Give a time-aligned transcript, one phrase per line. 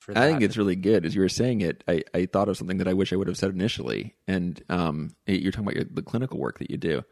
[0.00, 0.22] for that.
[0.22, 1.06] I think it's really good.
[1.06, 3.28] As you were saying it, I, I thought of something that I wish I would
[3.28, 4.16] have said initially.
[4.26, 7.04] And um, you're talking about your, the clinical work that you do.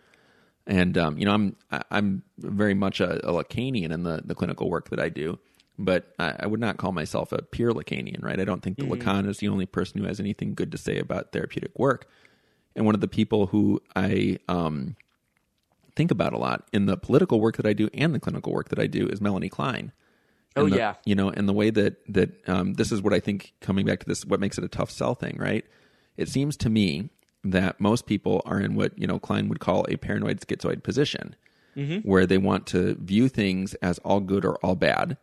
[0.67, 1.57] And um, you know, I'm
[1.91, 5.39] I'm very much a, a Lacanian in the, the clinical work that I do,
[5.79, 8.39] but I, I would not call myself a pure Lacanian, right?
[8.39, 10.99] I don't think that Lacan is the only person who has anything good to say
[10.99, 12.07] about therapeutic work.
[12.77, 14.97] And one of the people who I um,
[15.97, 18.69] think about a lot in the political work that I do and the clinical work
[18.69, 19.93] that I do is Melanie Klein.
[20.57, 20.95] Oh, the- yeah.
[21.05, 24.01] you know, and the way that that um, this is what I think coming back
[24.01, 25.65] to this, what makes it a tough sell thing, right?
[26.17, 27.11] It seems to me
[27.45, 31.37] that most people are in what you know Klein would call a paranoid schizoid position,
[32.03, 35.17] where they want to view things as all good or all bad,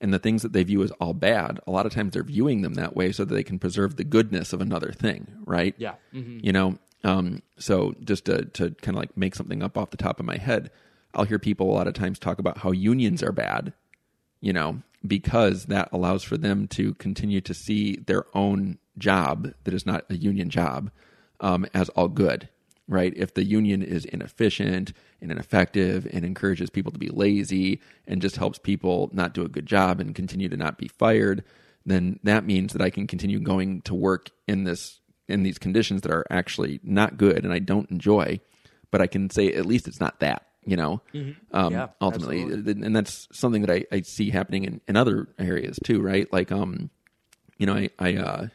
[0.00, 2.62] and the things that they view as all bad, a lot of times they're viewing
[2.62, 5.74] them that way so that they can preserve the goodness of another thing, right?
[5.76, 5.94] Yeah.
[6.14, 6.42] Mhm.
[6.42, 9.98] You know, um, so just to, to kind of like make something up off the
[9.98, 10.70] top of my head,
[11.12, 13.74] I'll hear people a lot of times talk about how unions are bad,
[14.44, 19.72] you know, because that allows for them to continue to see their own job that
[19.72, 20.90] is not a union job
[21.40, 22.50] um, as all good,
[22.86, 23.14] right?
[23.16, 28.36] If the union is inefficient and ineffective and encourages people to be lazy and just
[28.36, 31.42] helps people not do a good job and continue to not be fired,
[31.86, 36.02] then that means that I can continue going to work in this in these conditions
[36.02, 38.40] that are actually not good and I don't enjoy,
[38.90, 41.00] but I can say at least it's not that, you know.
[41.52, 45.78] Um, Yeah, ultimately, and that's something that I, I see happening in, in other areas
[45.84, 46.30] too, right?
[46.32, 46.90] Like, um,
[47.58, 48.46] you know, I, I, uh,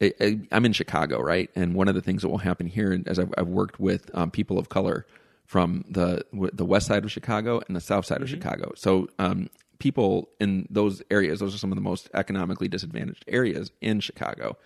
[0.00, 1.48] I, I, I'm in Chicago, right?
[1.54, 4.30] And one of the things that will happen here, as I've, I've worked with um,
[4.30, 5.06] people of color
[5.46, 9.48] from the the west side of Chicago and the south side of Chicago, so um,
[9.78, 14.56] people in those areas, those are some of the most economically disadvantaged areas in Chicago.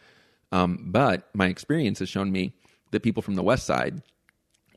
[0.52, 2.52] Um, but my experience has shown me
[2.92, 4.02] that people from the west side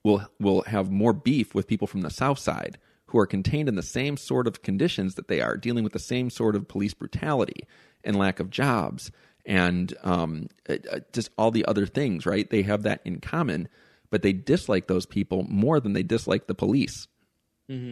[0.03, 3.75] will will have more beef with people from the south side who are contained in
[3.75, 6.93] the same sort of conditions that they are, dealing with the same sort of police
[6.93, 7.67] brutality
[8.03, 9.11] and lack of jobs
[9.45, 12.25] and um, uh, uh, just all the other things.
[12.25, 12.49] Right?
[12.49, 13.67] They have that in common,
[14.09, 17.07] but they dislike those people more than they dislike the police.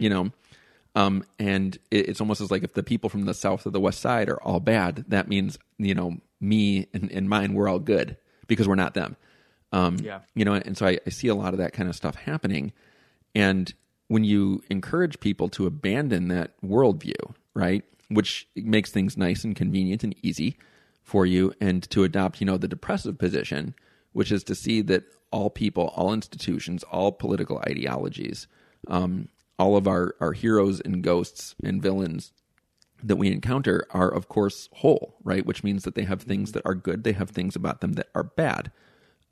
[0.00, 0.30] You know.
[0.94, 3.80] Um, and it, it's almost as like if the people from the south or the
[3.80, 7.78] west side are all bad, that means you know me and, and mine we're all
[7.78, 8.16] good
[8.46, 9.16] because we're not them.
[9.72, 10.20] Um, Yeah.
[10.34, 12.72] You know, and so I, I see a lot of that kind of stuff happening.
[13.34, 13.72] And
[14.08, 20.04] when you encourage people to abandon that worldview, right, which makes things nice and convenient
[20.04, 20.56] and easy
[21.02, 23.74] for you, and to adopt, you know, the depressive position,
[24.12, 28.46] which is to see that all people, all institutions, all political ideologies,
[28.88, 29.28] um,
[29.58, 32.32] all of our, our heroes and ghosts and villains
[33.02, 35.46] that we encounter are, of course, whole, right?
[35.46, 38.08] Which means that they have things that are good, they have things about them that
[38.14, 38.70] are bad,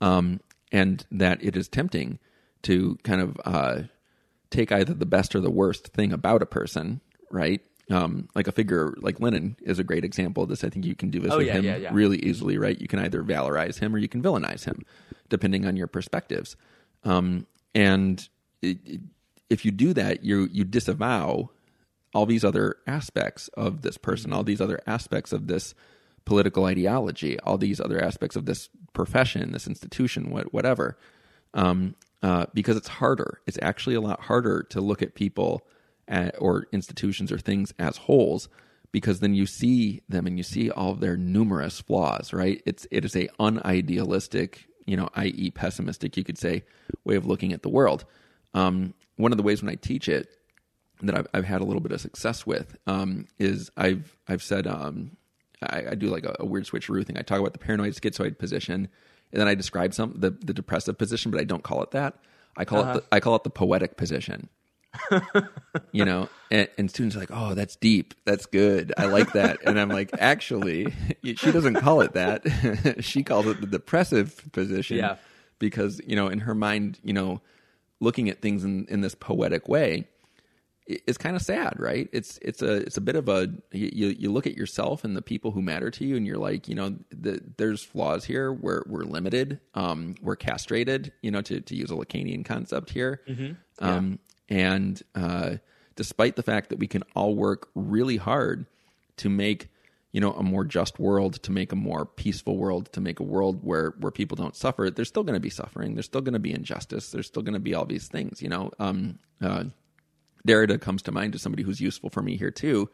[0.01, 0.39] um,
[0.71, 2.19] and that it is tempting
[2.63, 3.81] to kind of uh,
[4.49, 7.01] take either the best or the worst thing about a person,
[7.31, 7.61] right?
[7.89, 10.63] Um, like a figure like Lenin is a great example of this.
[10.63, 11.89] I think you can do this Oh, with yeah, him yeah, yeah.
[11.93, 12.79] really easily, right?
[12.79, 14.85] You can either valorize him or you can villainize him,
[15.29, 16.55] depending on your perspectives.
[17.03, 18.27] Um, and
[18.61, 19.01] it, it-
[19.49, 21.49] if you do that, you you disavow
[22.13, 25.73] all these other aspects of this person, all these other aspects of this
[26.31, 30.97] political ideology, all these other aspects of this profession, this institution, what, whatever.
[31.53, 33.41] Um, uh, because it's harder.
[33.45, 35.67] It's actually a lot harder to look at people
[36.07, 38.47] at, or institutions or things as wholes
[38.93, 42.61] because then you see them and you see all of their numerous flaws, right?
[42.65, 46.63] It's it is a unidealistic, you know, i.e., pessimistic, you could say,
[47.03, 48.05] way of looking at the world.
[48.53, 50.29] Um, one of the ways when I teach it
[51.01, 54.67] that I've, I've had a little bit of success with um, is I've I've said
[54.67, 55.17] um,
[55.61, 57.17] I, I do like a, a weird switcheroo thing.
[57.17, 58.87] I talk about the paranoid schizoid position,
[59.31, 62.17] and then I describe some the, the depressive position, but I don't call it that.
[62.57, 62.93] I call it uh-huh.
[62.93, 64.49] the, I call it the poetic position.
[65.93, 68.13] you know, and, and students are like, "Oh, that's deep.
[68.25, 68.93] That's good.
[68.97, 72.97] I like that." And I'm like, "Actually, she doesn't call it that.
[72.99, 75.15] she calls it the depressive position." Yeah.
[75.59, 77.39] because you know, in her mind, you know,
[78.01, 80.09] looking at things in, in this poetic way
[80.89, 82.09] i- is kind of sad, right?
[82.11, 85.21] It's it's a it's a bit of a you you look at yourself and the
[85.21, 88.51] people who matter to you, and you're like, you know, the, there's flaws here.
[88.51, 89.59] We're we're limited.
[89.75, 91.11] Um, we're castrated.
[91.21, 93.21] You know, to to use a Lacanian concept here.
[93.79, 94.19] Um,
[94.49, 95.55] and uh,
[95.95, 98.65] despite the fact that we can all work really hard
[99.17, 99.69] to make
[100.11, 103.23] you know a more just world to make a more peaceful world to make a
[103.23, 106.33] world where where people don't suffer there's still going to be suffering there's still going
[106.33, 109.63] to be injustice there's still going to be all these things you know um uh
[110.47, 112.89] Derrida comes to mind as somebody who's useful for me here too,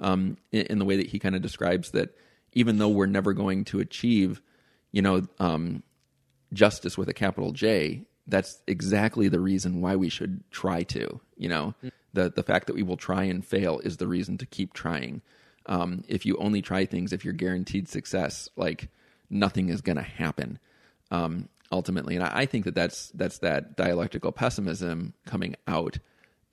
[0.00, 2.16] um, in, in the way that he kind of describes that
[2.52, 4.40] even though we're never going to achieve,
[4.92, 5.82] you know, um,
[6.52, 11.20] justice with a capital J, that's exactly the reason why we should try to.
[11.36, 11.74] You know,
[12.12, 15.22] the the fact that we will try and fail is the reason to keep trying.
[15.66, 18.88] Um, if you only try things, if you're guaranteed success, like
[19.30, 20.58] nothing is going to happen
[21.10, 22.16] um, ultimately.
[22.16, 25.98] And I, I think that that's that's that dialectical pessimism coming out.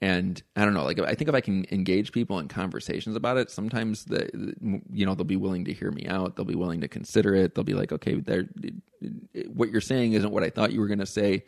[0.01, 3.37] And I don't know, like I think if I can engage people in conversations about
[3.37, 6.35] it, sometimes the, the you know they'll be willing to hear me out.
[6.35, 7.55] They'll be willing to consider it.
[7.55, 8.21] They'll be like, okay,
[9.47, 11.45] what you're saying isn't what I thought you were going to say,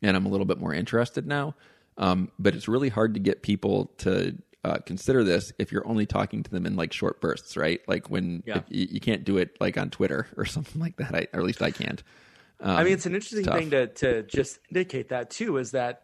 [0.00, 1.54] and I'm a little bit more interested now.
[1.98, 6.06] Um, but it's really hard to get people to uh, consider this if you're only
[6.06, 7.80] talking to them in like short bursts, right?
[7.88, 8.62] Like when Yeah.
[8.68, 11.14] you, you can't do it like on Twitter or something like that.
[11.14, 12.02] I, or at least I can't.
[12.60, 13.56] Um, I mean, it's an interesting tough.
[13.58, 16.02] thing to to just indicate that too is that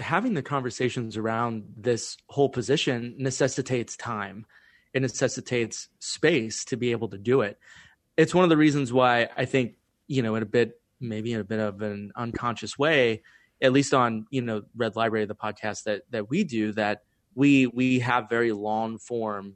[0.00, 4.46] having the conversations around this whole position necessitates time.
[4.92, 7.58] It necessitates space to be able to do it.
[8.16, 9.74] It's one of the reasons why I think
[10.08, 13.22] you know, in a bit, maybe in a bit of an unconscious way,
[13.62, 17.02] at least on you know Red Library, the podcast that that we do, that
[17.34, 19.54] we we have very long form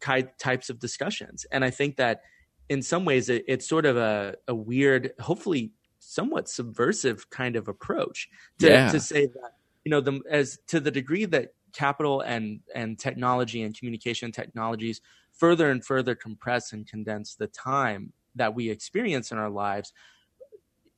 [0.00, 2.22] types of discussions, and I think that
[2.68, 7.68] in some ways it, it's sort of a, a weird hopefully somewhat subversive kind of
[7.68, 8.28] approach
[8.58, 8.90] to, Yeah.
[8.90, 9.52] to say that
[9.84, 15.00] you know the as to the degree that capital and and technology and communication technologies
[15.32, 19.92] further and further compress and condense the time that we experience in our lives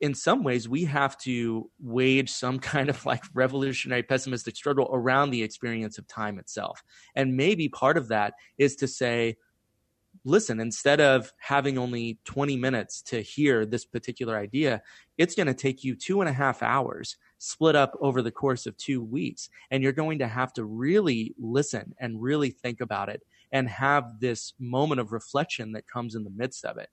[0.01, 5.31] in some ways we have to wage some kind of like revolutionary pessimistic struggle around
[5.31, 6.83] the experience of time itself
[7.15, 9.37] and maybe part of that is to say
[10.25, 14.83] listen, instead of having only 20 minutes to hear this particular idea,
[15.19, 18.67] it's going to take you two and a half hours split up over the course
[18.67, 19.49] of two weeks.
[19.71, 23.23] And you're going to have to really listen and really think about it
[23.53, 26.89] and have this moment of reflection that comes in the midst of it.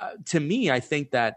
[0.00, 1.36] Uh, to me, I think that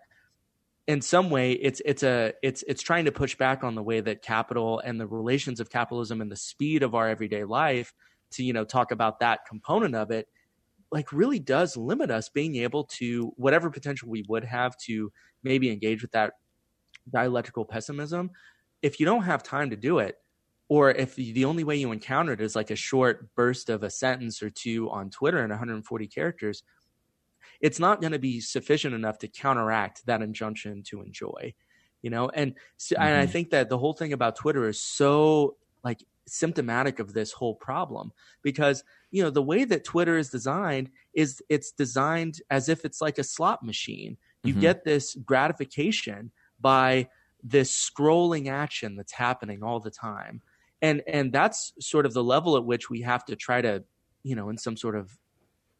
[0.87, 3.99] in some way it's it's a it's it's trying to push back on the way
[3.99, 7.93] that capital and the relations of capitalism and the speed of our everyday life
[8.31, 10.27] to you know talk about that component of it
[10.91, 15.11] like really does limit us being able to whatever potential we would have to
[15.43, 16.33] maybe engage with that
[17.09, 18.31] dialectical pessimism
[18.81, 20.17] if you don't have time to do it
[20.69, 23.89] or if the only way you encounter it is like a short burst of a
[23.89, 26.63] sentence or two on twitter in 140 characters
[27.61, 31.53] it's not going to be sufficient enough to counteract that injunction to enjoy
[32.01, 33.31] you know and so, and i Mhm.
[33.31, 38.11] think that the whole thing about twitter is so like symptomatic of this whole problem
[38.41, 43.01] because you know the way that twitter is designed is it's designed as if it's
[43.01, 44.59] like a slot machine you Mhm.
[44.61, 47.07] get this gratification by
[47.43, 50.41] this scrolling action that's happening all the time
[50.81, 53.83] and and that's sort of the level at which we have to try to
[54.23, 55.17] you know in some sort of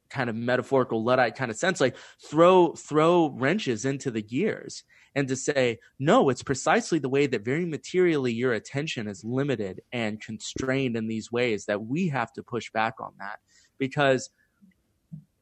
[0.10, 4.84] kind of metaphorical luddite kind of sense like throw throw wrenches into the gears
[5.16, 9.82] and to say no it's precisely the way that very materially your attention is limited
[9.92, 13.40] and constrained in these ways that we have to push back on that.
[13.78, 14.30] Because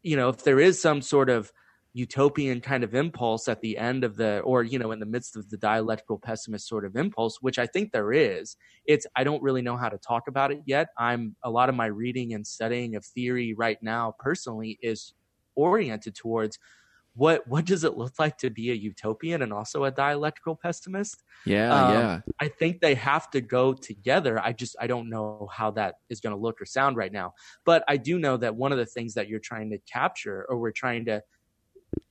[0.01, 1.51] you know if there is some sort of
[1.95, 5.37] utopian kind of impulse at the end of the or you know in the midst
[5.37, 9.41] of the dialectical pessimist sort of impulse which i think there is it's i don't
[9.41, 12.45] really know how to talk about it yet i'm a lot of my reading and
[12.45, 15.13] studying of theory right now personally is
[15.55, 16.59] oriented towards
[17.13, 21.23] what what does it look like to be a utopian and also a dialectical pessimist
[21.45, 22.21] Yeah, Um, yeah.
[22.41, 24.37] I think they have to go together.
[24.39, 27.33] I just I don't know how that is going to look or sound right now.
[27.65, 30.57] But I do know that one of the things that you're trying to capture or
[30.57, 31.21] we're trying to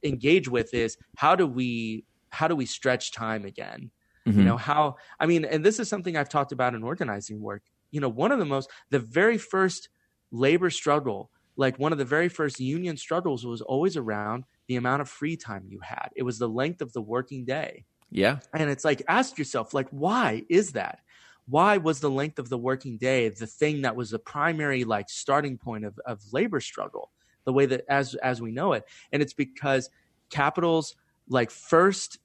[0.02, 3.90] engage with is how do we how do we stretch time again?
[4.26, 4.36] Mhm.
[4.36, 7.62] You know, how I mean, and this is something I've talked about in organizing work.
[7.90, 9.88] You know, one of the most the very first
[10.32, 15.02] labor struggle, like one of the very first union struggles was always around the amount
[15.02, 16.08] of free time you had.
[16.16, 17.84] It was the length of the working day.
[18.10, 18.40] yeah.
[18.52, 21.00] And it's like, ask yourself, like, why is that?
[21.46, 25.10] Why was the length of the working day the thing that was the primary like
[25.10, 27.12] starting point of, of labor struggle,
[27.44, 28.84] the way that as as we know it?
[29.12, 29.90] And it's because
[30.30, 30.96] capital's
[31.28, 32.18] like first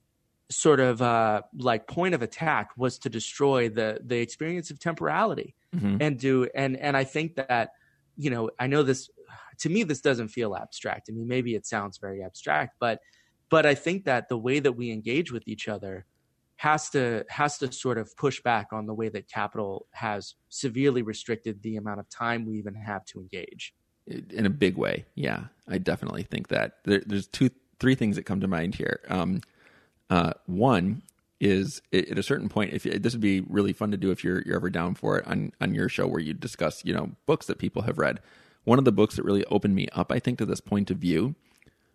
[0.50, 5.54] sort of uh like point of attack was to destroy the the experience of temporality
[5.74, 5.98] Mhm.
[6.02, 7.70] and do and and I think that
[8.16, 9.08] you know I know this
[9.58, 11.08] to me this doesn't feel abstract.
[11.08, 13.00] I mean maybe it sounds very abstract, but
[13.48, 16.06] but I think that the way that we engage with each other
[16.56, 21.02] has to has to sort of push back on the way that capital has severely
[21.02, 23.72] restricted the amount of time we even have to engage.
[24.30, 25.04] In a big way.
[25.14, 29.00] Yeah, I definitely think that there, there's two, three things that come to mind here.
[29.08, 29.40] Um,
[30.08, 31.02] uh, one
[31.40, 34.22] is at at a certain point, if this would be really fun to do if
[34.24, 37.10] you're you're ever down for it on on your show where you discuss you know
[37.26, 38.20] books that people have read.
[38.64, 40.98] One of the books that really opened me up, I think, to this point of
[40.98, 41.34] view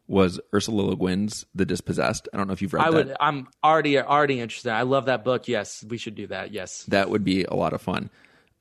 [0.07, 2.27] was Ursula Le Guin's The Dispossessed.
[2.33, 2.87] I don't know if you've read that.
[2.87, 3.07] I that.
[3.07, 4.71] would I'm already already interested.
[4.71, 5.47] I love that book.
[5.47, 6.51] Yes, we should do that.
[6.51, 6.83] Yes.
[6.85, 8.09] that would be a lot of fun.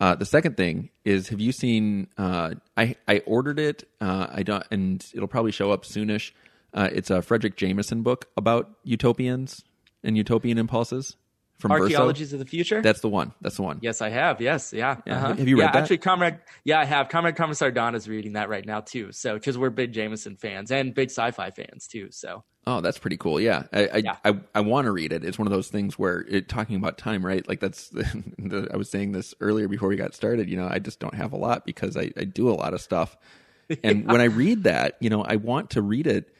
[0.01, 2.09] Uh, the second thing is, have you seen?
[2.19, 3.89] Uh, I I ordered it.
[4.01, 6.33] Uh, I don't, and it'll probably show up soonish.
[6.73, 9.63] Uh, it's a Fredric Jameson book about utopians
[10.03, 11.17] and utopian impulses
[11.59, 11.85] from Verso.
[11.85, 12.83] Archaeologies of the Future.
[12.83, 13.33] That's the one.
[13.41, 13.79] That's the one.
[13.81, 14.41] Yes, I have.
[14.41, 14.97] Yes, yeah.
[15.07, 15.17] Yeah.
[15.17, 15.35] uh-huh.
[15.35, 15.83] Have you read yeah, that?
[15.83, 16.39] Actually, Comrade.
[16.65, 17.09] Yeah, I have.
[17.09, 19.13] Comrade Carmen Sardana is reading that right now too.
[19.13, 22.09] So because we're big Jameson fans and big sci-fi fans too.
[22.11, 23.41] So Oh, that's pretty cool.
[23.41, 24.17] Yeah, I I, Yeah.
[24.25, 25.25] I, I want to read it.
[25.25, 27.47] It's one of those things where it talking about time, right?
[27.47, 30.49] Like that's the, I was saying this earlier before we got started.
[30.49, 32.81] You know, I just don't have a lot because I, I do a lot of
[32.81, 33.17] stuff,
[33.85, 36.35] and when I read that, you know, I want to read it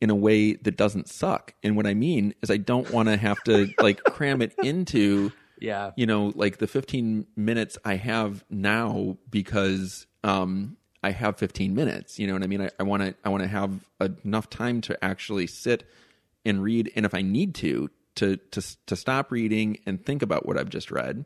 [0.00, 1.54] in a way that doesn't suck.
[1.62, 5.32] And what I mean is, I don't want to have to like cram it into
[5.58, 11.74] yeah, you know, like the 15 minutes I have now because um, I have 15
[11.74, 12.18] minutes.
[12.18, 12.68] You know what I mean?
[12.78, 13.84] I want to I want to have
[14.24, 15.84] enough time to actually sit
[16.44, 20.46] and read, and if I need to, to to to stop reading and think about
[20.46, 21.24] what I've just read,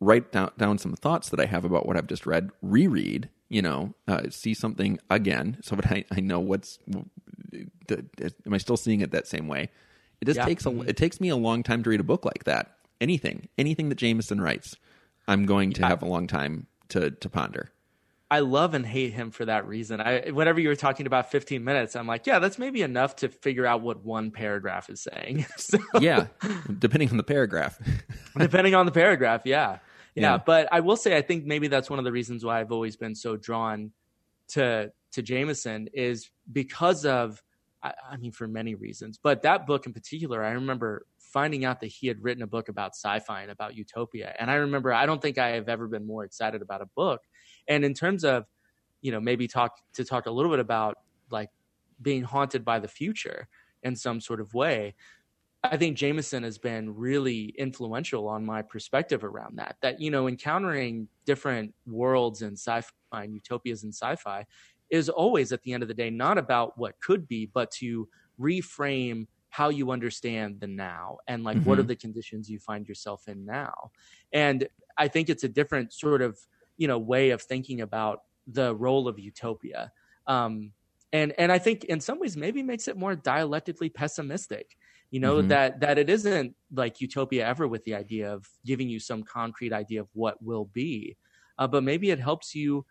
[0.00, 3.28] write down down some thoughts that I have about what I've just read, reread.
[3.50, 6.78] You know, uh, see something again, so that I, I know what's.
[7.90, 9.70] Am I still seeing it that same way?
[10.20, 10.44] It just Yeah.
[10.44, 12.76] takes a it takes me a long time to read a book like that.
[13.00, 14.76] Anything, anything that Jameson writes,
[15.26, 17.70] I'm going to have a long time to to ponder.
[18.30, 20.00] I love and hate him for that reason.
[20.00, 23.28] I whenever you were talking about 15 minutes, I'm like, yeah, that's maybe enough to
[23.28, 25.46] figure out what one paragraph is saying.
[25.56, 26.26] so Yeah,
[26.78, 27.78] depending on the paragraph.
[28.38, 29.78] depending on the paragraph yeah.
[30.14, 30.38] yeah Yeah.
[30.44, 32.96] but i will say i think maybe that's one of the reasons why i've always
[32.96, 33.92] been so drawn
[34.48, 37.42] to to jameson is because of
[37.82, 41.80] I, I mean for many reasons but that book in particular i remember finding out
[41.80, 45.04] that he had written a book about sci-fi and about utopia and i remember i
[45.06, 47.22] don't think i have ever been more excited about a book
[47.68, 48.46] and in terms of
[49.00, 50.96] you know maybe talk to talk a little bit about
[51.30, 51.50] like
[52.02, 53.48] being haunted by the future
[53.82, 54.94] in some sort of way
[55.64, 59.76] I think Jameson has been really influential on my perspective around that.
[59.82, 64.46] That, you know, encountering different worlds and sci fi and utopias in sci fi
[64.90, 68.08] is always at the end of the day not about what could be, but to
[68.40, 71.80] reframe how you understand the now and like what Mhm.
[71.80, 73.90] are the conditions you find yourself in now.
[74.32, 76.38] And I think it's a different sort of,
[76.78, 79.92] you know, way of thinking about the role of utopia.
[80.26, 80.72] Um,
[81.12, 84.76] and and I think in some ways maybe makes it more dialectically pessimistic
[85.10, 85.48] you know Mhm.
[85.48, 89.72] that that it isn't like utopia ever with the idea of giving you some concrete
[89.72, 91.16] idea of what will be
[91.58, 92.84] uh, but maybe it helps you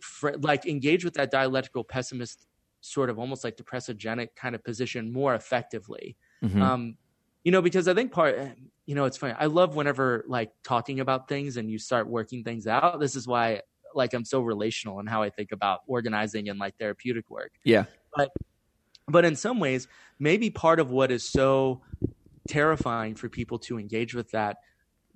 [0.00, 2.46] fr- like engage with that dialectical pessimist
[2.80, 6.70] sort of almost like depressogenic kind of position more effectively Mhm.
[6.70, 6.96] um
[7.44, 8.38] you know because i think part
[8.86, 12.42] you know it's funny i love whenever like talking about things and you start working
[12.42, 12.98] things out.
[13.00, 13.60] This is why
[13.94, 17.52] like i'm so relational in how i think about organizing and like therapeutic work.
[17.64, 17.84] Yeah,
[18.16, 18.30] but
[19.08, 21.82] but in some ways maybe part of what is so
[22.48, 24.56] terrifying for people to engage with that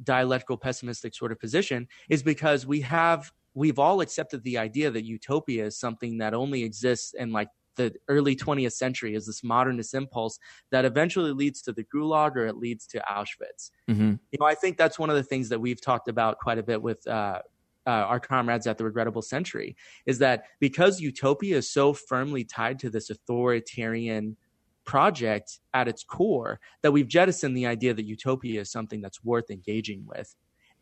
[0.02, 5.04] dialectical pessimistic sort of position is because we have we've all accepted the idea that
[5.04, 9.94] utopia is something that only exists in like the early 20th century is this modernist
[9.94, 10.38] impulse
[10.70, 14.54] that eventually leads to the gulag or it leads to auschwitz hmm you know, I
[14.54, 17.40] think that's one of the things that we've talked about quite a bit with uh,
[17.86, 19.76] uh, our comrades at the Regrettable Century
[20.06, 24.36] is that because utopia is so firmly tied to this authoritarian
[24.84, 29.50] project at its core, that we've jettisoned the idea that utopia is something that's worth
[29.50, 30.34] engaging with.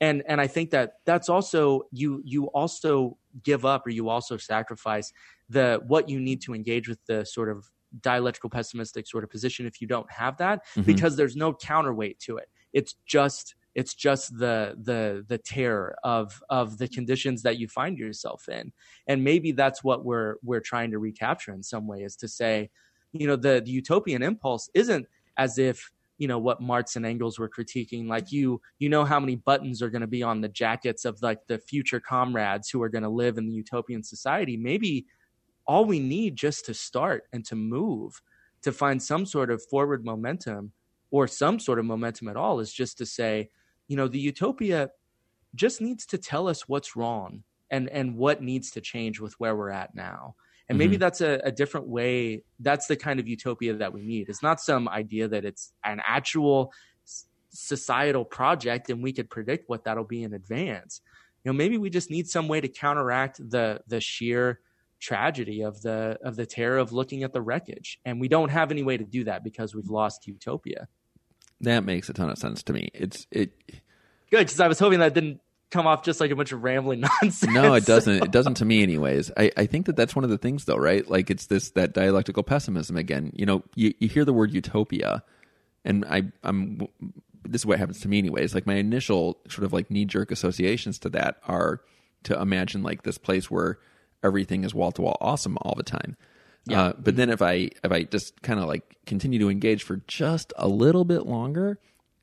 [0.03, 4.37] And and I think that that's also you you also give up or you also
[4.37, 5.13] sacrifice
[5.49, 9.65] the what you need to engage with the sort of dialectical pessimistic sort of position
[9.65, 10.87] if you don't have that Mhm.
[10.87, 16.43] because there's no counterweight to it it's just it's just the the the terror of
[16.49, 18.73] of the conditions that you find yourself in
[19.07, 22.71] and maybe that's what we're we're trying to recapture in some way is to say
[23.13, 25.07] you know the, the utopian impulse isn't
[25.37, 29.21] as if you know what Marx and Engels were critiquing like you you know how
[29.21, 32.83] many buttons are going to be on the jackets of like the future comrades who
[32.83, 35.07] are going to live in the utopian society maybe
[35.67, 38.21] all we need just to start and to move
[38.63, 40.73] to find some sort of forward momentum
[41.11, 43.51] or some sort of momentum at all is just to say,
[43.89, 44.91] you know, the utopia
[45.55, 49.57] just needs to tell us what's wrong and and what needs to change with where
[49.57, 50.35] we're at now.
[50.69, 51.01] And maybe mm-hmm.
[51.01, 52.45] that's a, a different way.
[52.61, 54.29] That's the kind of utopia that we need.
[54.29, 56.73] It's not some idea that it's an actual
[57.51, 61.01] societal project and we could predict what that'll be in advance.
[61.45, 64.61] You know, maybe we just need some way to counteract the the sheer
[65.01, 67.99] tragedy of the of the terror of looking at the wreckage.
[68.05, 70.89] And we don't have any way to do that because we've lost utopia.
[71.61, 72.91] that makes a ton of sense to me.
[72.95, 73.53] It's it.
[74.31, 75.41] Good, because I was hoping that didn't
[75.73, 77.43] come off just like a bunch of rambling nonsense.
[77.53, 78.23] No, it doesn't.
[78.23, 79.33] It doesn't to me, anyways.
[79.37, 81.09] I, I think that that's one of the things, though, right?
[81.09, 83.33] Like it's this that dialectical pessimism again.
[83.35, 85.25] You know, you, you hear the word utopia,
[85.85, 86.87] and I I'm
[87.45, 88.55] this is what happens to me anyways.
[88.55, 91.81] Like my initial sort of like knee jerk associations to that are
[92.25, 93.79] to imagine like this place where
[94.23, 96.17] everything is wall to wall awesome all the time.
[96.65, 96.81] Yeah.
[96.81, 99.97] Uh, but then if I if I just kind of like continue to engage for
[100.07, 101.81] just a little bit longer,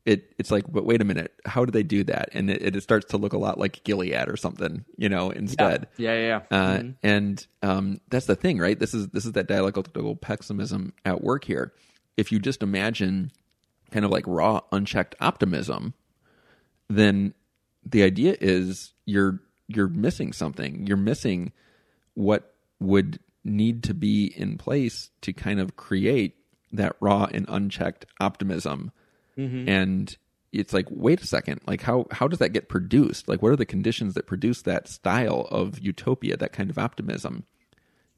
[0.09, 2.29] it it's like, but wait a minute, how do they do that?
[2.33, 5.87] And it, it starts to look a lot like Gilead or something, you know, instead.
[5.97, 6.41] Yeah, yeah, yeah.
[6.49, 6.89] Uh, mm-hmm.
[7.03, 8.77] And um, that's the thing, right?
[8.77, 11.73] This is this is that dialectical pessimism at work here.
[12.17, 13.31] If you just imagine
[13.91, 15.93] kind of like raw, unchecked optimism,
[16.89, 17.35] then
[17.85, 20.87] the idea is you're you're missing something.
[20.87, 21.51] You're missing
[22.15, 26.35] what would need to be in place to kind of create
[26.71, 28.91] that raw and unchecked optimism.
[29.39, 29.69] Mm-hmm.
[29.69, 30.17] And
[30.51, 33.29] it's like, wait a second, like how how does that get produced?
[33.29, 37.45] Like what are the conditions that produce that style of utopia, that kind of optimism?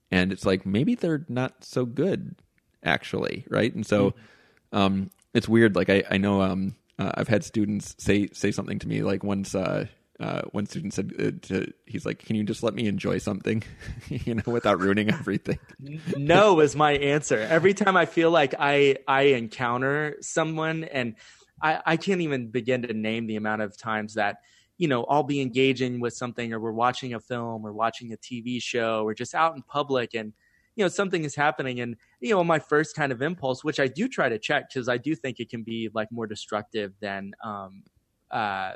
[0.09, 2.35] And it's like maybe they're not so good,
[2.83, 3.73] actually, right?
[3.73, 4.77] And so mm-hmm.
[4.77, 5.75] um, it's weird.
[5.75, 9.23] Like I, I know um, uh, I've had students say say something to me like
[9.23, 9.85] once uh,
[10.21, 13.63] uh, one student said uh, to, he's like can you just let me enjoy something?
[14.09, 15.59] You know without ruining everything.
[16.17, 17.39] No is my answer.
[17.39, 21.15] Every time i feel like i i encounter someone and
[21.61, 24.37] i i can't even begin to name the amount of times that
[24.77, 28.17] you know i'll be engaging with something or we're watching a film or watching a
[28.17, 30.33] tv show or just out in public and
[30.75, 33.87] you know something is happening and you know my first kind of impulse which i
[33.87, 37.31] do try to check because i do think it can be like more destructive than
[37.43, 37.83] um
[38.31, 38.73] uh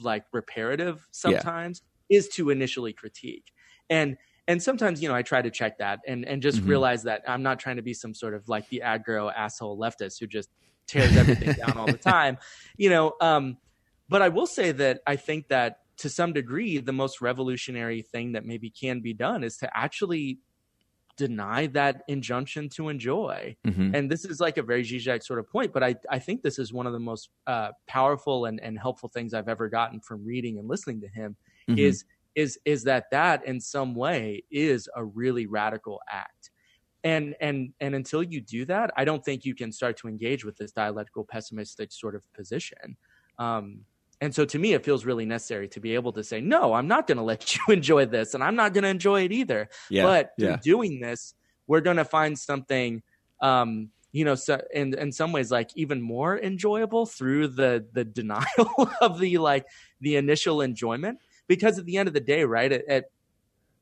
[0.00, 2.18] like reparative sometimes yeah.
[2.18, 3.52] is to initially critique
[3.90, 4.16] and
[4.48, 6.70] and sometimes you know i try to check that and and just mm-hmm.
[6.70, 10.18] realize that i'm not trying to be some sort of like the aggro asshole leftist
[10.20, 10.48] who just
[10.86, 12.36] tears everything down all the time
[12.76, 13.56] you know um
[14.08, 18.32] but i will say that i think that to some degree the most revolutionary thing
[18.32, 20.38] that maybe can be done is to actually
[21.16, 23.56] deny that injunction to enjoy.
[23.66, 23.94] Mm-hmm.
[23.94, 26.58] And this is like a very Zizek sort of point, but I, I think this
[26.58, 30.24] is one of the most uh, powerful and, and helpful things I've ever gotten from
[30.24, 31.36] reading and listening to him
[31.68, 31.78] mm-hmm.
[31.78, 32.04] is
[32.34, 36.50] is is that that in some way is a really radical act.
[37.04, 40.44] And and and until you do that, I don't think you can start to engage
[40.44, 42.96] with this dialectical pessimistic sort of position.
[43.38, 43.80] Um,
[44.24, 46.88] and so to me, it feels really necessary to be able to say, no, I'm
[46.88, 49.68] not going to let you enjoy this and I'm not going to enjoy it either.
[49.90, 50.56] Yeah, but yeah.
[50.62, 51.34] doing this,
[51.66, 53.02] we're going to find something,
[53.42, 58.02] um, you know, so in, in some ways, like even more enjoyable through the, the
[58.20, 59.66] denial of the, like
[60.00, 61.18] the initial enjoyment.
[61.46, 63.04] Because at the end of the day, right, at, at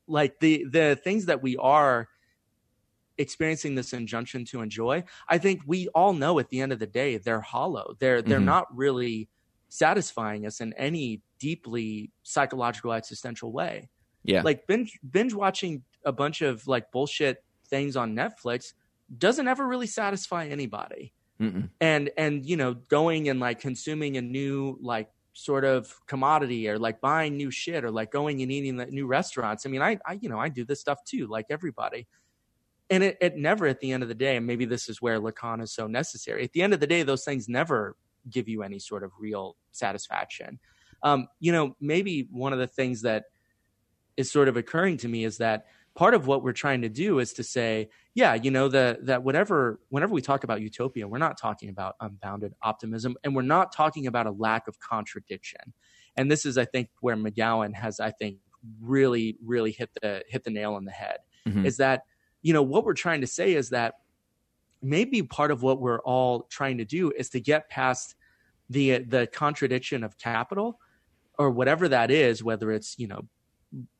[0.09, 2.09] like the, the things that we are
[3.17, 6.89] experiencing this injunction to enjoy, I think we all know at the end of the
[6.89, 7.95] day, they're hollow.
[8.01, 8.47] They're, they're mm-hmm.
[8.47, 9.29] not really,
[9.73, 13.89] satisfying us in any deeply psychological existential way.
[14.23, 14.43] Yeah.
[14.43, 18.75] Like binge binge watching a bunch of like bullshit things on Netflix
[19.17, 21.15] doesn't ever really satisfy anybody.
[21.41, 21.71] Mm-mm.
[21.81, 26.79] And and you know, going and like consuming a new like sort of commodity or
[26.79, 29.65] like buying new shit or like going and eating at new restaurants.
[29.65, 32.07] I mean, I, I you know, I do this stuff too, like everybody.
[32.91, 35.19] And it, it never at the end of the day, and maybe this is where
[35.19, 36.45] Lacan is so necessary.
[36.45, 37.97] At the end of the day, those things never
[38.31, 40.59] give you any sort of real satisfaction.
[41.03, 43.25] Um, you know, maybe one of the things that
[44.17, 47.19] is sort of occurring to me is that part of what we're trying to do
[47.19, 51.19] is to say, yeah, you know, the, that whatever, whenever we talk about utopia, we're
[51.19, 55.73] not talking about unbounded optimism and we're not talking about a lack of contradiction.
[56.17, 58.39] And this is, I think, where McGowan has, I think,
[58.81, 61.67] really, really hit the, hit the nail on the head mm-hmm.
[61.67, 62.03] is that,
[62.43, 63.95] you know, what we're trying to say is that
[64.83, 68.15] maybe part of what we're all trying to do is to get past
[68.69, 70.79] the the contradiction of capital
[71.39, 73.23] or whatever that is whether it's you know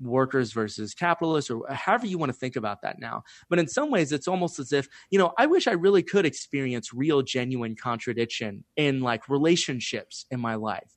[0.01, 3.23] workers versus capitalists or however you want to think about that now.
[3.49, 6.27] But in some ways it's almost as if you know i wish i really could
[6.27, 10.93] experience real genuine contradiction in like relationships in my life.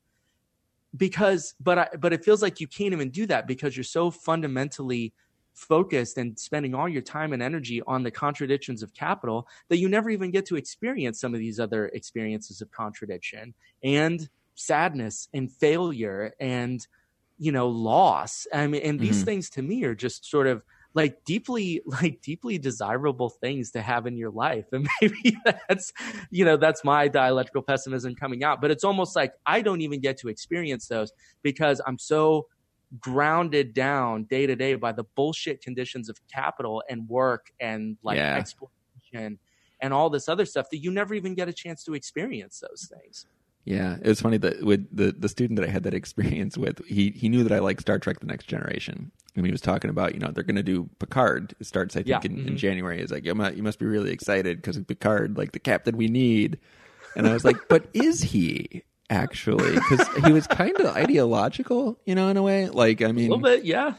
[0.96, 4.12] Because but i but it feels like you can't even do that because you're so
[4.12, 5.14] fundamentally
[5.56, 9.90] focused and spending all your time and energy on the contradictions of capital that you
[9.90, 15.52] never even get to experience some of these other experiences of contradiction and sadness and
[15.52, 16.88] failure and
[17.38, 19.26] you know loss i mean and these mm-hmm.
[19.26, 20.62] things to me are just sort of
[20.94, 25.38] like deeply like deeply desirable things to have in your life and maybe
[25.68, 25.94] that's
[26.32, 30.00] you know that's my dialectical pessimism coming out but it's almost like i don't even
[30.00, 31.12] get to experience those
[31.44, 32.48] because i'm so
[33.00, 38.18] grounded down day to day by the bullshit conditions of capital and work and like
[38.18, 38.36] yeah.
[38.36, 39.40] exploitation
[39.82, 42.90] and all this other stuff that you never even get a chance to experience those
[42.94, 43.26] things.
[43.66, 46.86] Yeah, it was funny that with the the student that I had that experience with,
[46.86, 49.90] he he knew that I like Star Trek: The Next Generation, and he was talking
[49.90, 51.56] about you know they're going to do Picard.
[51.60, 52.20] It starts I think yeah.
[52.24, 52.48] in, mm-hmm.
[52.50, 53.00] in, January.
[53.00, 56.08] He's like, you must, you must be really excited because Picard, like the captain we
[56.08, 56.60] need.
[57.16, 58.84] And I was like, but is he?
[59.10, 62.68] Actually, because he was kind of ideological, you know, in a way.
[62.70, 63.94] Like, I mean, A little bit, yeah.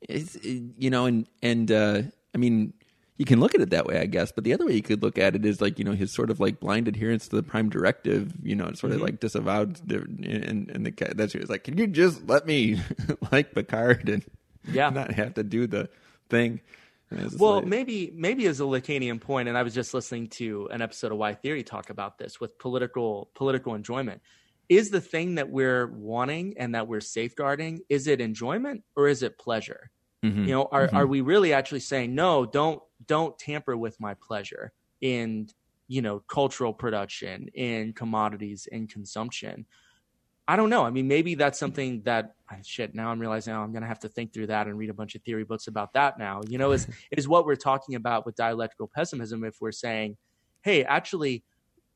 [0.00, 2.02] it's you know, and and uh,
[2.34, 2.72] I mean,
[3.18, 4.30] you can look at it that way, I guess.
[4.32, 6.30] But the other way you could look at it is like you know his sort
[6.30, 10.70] of like blind adherence to the prime directive, you know, sort of like disavowed, and
[10.70, 12.80] and the that's he was like, can you just let me
[13.32, 14.24] like Picard and
[14.70, 14.90] Yeah.
[14.90, 15.88] not have to do the
[16.28, 16.60] thing?
[17.38, 20.82] Well, like- maybe maybe as a Lacanian point, and I was just listening to an
[20.82, 24.20] episode of Why Theory talk about this with political political enjoyment.
[24.68, 29.22] Is the thing that we're wanting and that we're safeguarding is it enjoyment or is
[29.22, 29.90] it pleasure?
[30.24, 30.46] Mhm.
[30.46, 32.44] You know, are are we really actually saying no?
[32.46, 35.48] Don't don't tamper with my pleasure in
[35.86, 39.66] you know cultural production, in commodities, in consumption.
[40.48, 40.84] I don't know.
[40.84, 42.94] I mean, maybe that's something that ah, shit.
[42.94, 44.94] Now I'm realizing oh, I'm going to have to think through that and read a
[44.94, 46.18] bunch of theory books about that.
[46.18, 49.44] Now, you know, is is what we're talking about with dialectical pessimism.
[49.44, 50.16] If we're saying,
[50.62, 51.42] hey, actually,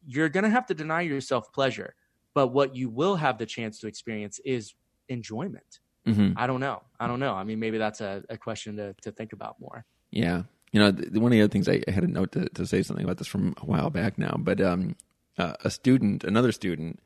[0.07, 1.95] you're going to have to deny yourself pleasure,
[2.35, 4.75] but what you will have the chance to experience is
[5.09, 5.81] enjoyment.
[6.07, 6.35] Mhm.
[6.37, 6.83] I don't know.
[6.99, 7.35] I don't know.
[7.35, 9.85] I mean, maybe that's a, a question to, to think about more.
[10.11, 10.45] Yeah.
[10.73, 12.67] You know, th one of the other things I, I had a note to, to
[12.67, 14.97] say something about this from a while back now, but um,
[15.37, 17.01] uh, a student, another student,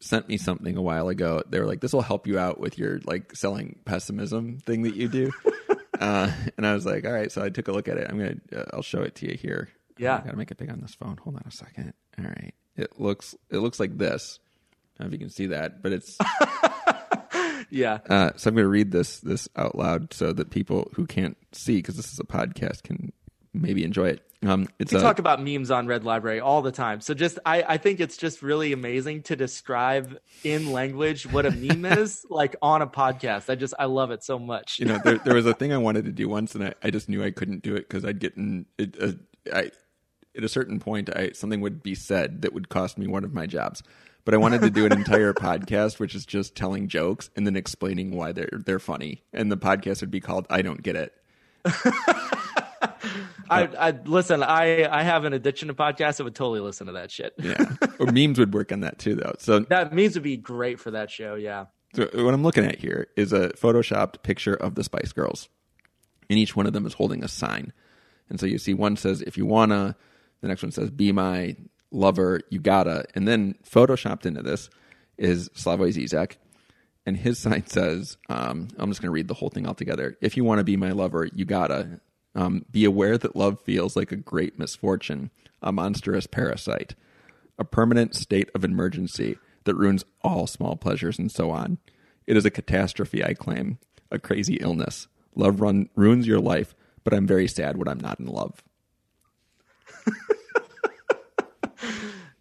[0.00, 1.42] sent me something a while ago.
[1.48, 4.94] They were like, "This will help you out with your like selling pessimism thing that
[4.96, 5.30] you do,"
[6.00, 8.06] uh, and I was like, "All right." So I took a look at it.
[8.10, 9.68] I'm gonna, uh, I'll show it to you here.
[9.98, 10.16] Yeah.
[10.16, 11.18] I gotta make it big on this phone.
[11.22, 11.92] Hold on a second.
[12.18, 14.38] All right, it looks, it looks like this.
[14.98, 16.16] I don't know if you can see that, but it's
[17.70, 17.98] Yeah.
[18.08, 21.76] uh, so I'm to read this this out loud so that people who can't see,
[21.76, 23.12] because this is a podcast, can
[23.52, 24.22] maybe enjoy it.
[24.42, 27.02] Um, it's We a, talk about memes on Red Library all the time.
[27.02, 31.50] So just I, I think it's just really amazing to describe in language what a
[31.50, 33.50] meme is like on a podcast.
[33.50, 34.78] I just I love it so much.
[34.78, 36.90] you know, there, there was a thing I wanted to do once, and I, I
[36.90, 38.66] just knew I couldn't do it because I'd get in.
[38.78, 39.12] It, uh,
[39.52, 39.70] I
[40.36, 43.34] at a certain point, I something would be said that would cost me one of
[43.34, 43.82] my jobs.
[44.24, 47.56] But I wanted to do an entire podcast, which is just telling jokes and then
[47.56, 49.22] explaining why they're they're funny.
[49.34, 51.14] And the podcast would be called "I Don't Get It."
[52.82, 56.20] I, I listen, I I have an addiction to podcasts.
[56.20, 57.34] I would totally listen to that shit.
[57.38, 57.64] Yeah,
[57.98, 59.34] or memes would work on that too, though.
[59.38, 61.66] So That memes would be great for that show, yeah.
[61.94, 65.48] So what I'm looking at here is a photoshopped picture of the Spice Girls,
[66.28, 67.72] and each one of them is holding a sign.
[68.28, 69.96] And so you see one says "If you wanna,"
[70.40, 71.56] the next one says "Be my
[71.90, 74.70] lover, you gotta," and then photoshopped into this
[75.18, 76.36] is Slavoj Zizek,
[77.04, 80.16] and his sign says, um, "I'm just going to read the whole thing all together.
[80.20, 82.00] If you want to be my lover, you gotta
[82.34, 85.30] um, be aware that love feels like a great misfortune,
[85.62, 86.94] a monstrous parasite."
[87.60, 91.76] a permanent state of emergency that ruins all small pleasures and so on.
[92.26, 93.78] It is a catastrophe, I claim,
[94.10, 95.06] a crazy illness.
[95.36, 98.64] Love run, ruins your life, but I'm very sad when I'm not in love.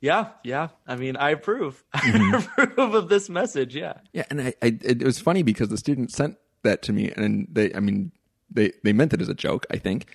[0.02, 0.70] Yeah, yeah.
[0.88, 1.84] I mean, I approve.
[1.94, 2.36] Mm-hmm.
[2.58, 3.96] I approve of this message, yeah.
[4.14, 7.50] Yeah, and I, I it was funny because the student sent that to me, and
[7.52, 8.14] they, I mean,
[8.52, 10.06] they they meant it as a joke, I think,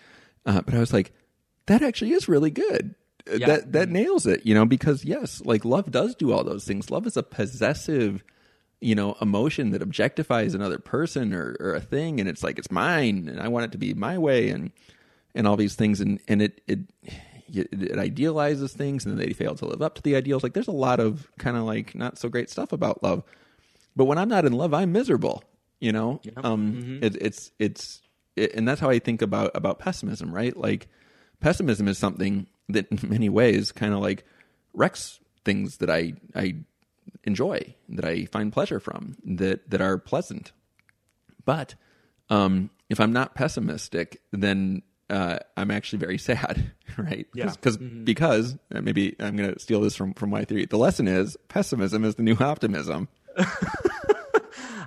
[0.47, 1.12] uh, but I was like,
[1.66, 2.94] that actually is really good.
[3.31, 3.47] Uh, Yeah.
[3.47, 6.90] That that nails it, you know, because yes, like love does do all those things.
[6.90, 8.23] Love is a possessive,
[8.81, 12.70] you know, emotion that objectifies another person or, or a thing, and it's like it's
[12.70, 14.73] mine, and I want it to be my way, and
[15.35, 16.81] and all these things, and and it it
[17.53, 20.42] it, idealizes things, and then they fail to live up to the ideals.
[20.42, 23.23] Like there's a lot of kind of like not so great stuff about love,
[23.97, 25.42] but when I'm not in love, I'm miserable.
[25.81, 28.04] You know, um, it, it's it's it,
[28.37, 30.57] and that's how I think about about pessimism, right?
[30.57, 30.88] Like
[31.40, 34.25] pessimism is something that in many ways kind of like
[34.73, 36.57] wrecks things that I I
[37.25, 40.53] enjoy, that I find pleasure from, that that are pleasant.
[41.44, 41.75] But
[42.31, 47.27] um, if I'm not pessimistic, then uh, I'm actually very sad, right?
[47.35, 47.53] Yeah.
[47.61, 50.66] Cause, because uh, maybe I'm going to steal this from from my theory.
[50.66, 53.09] The lesson is pessimism is the new optimism.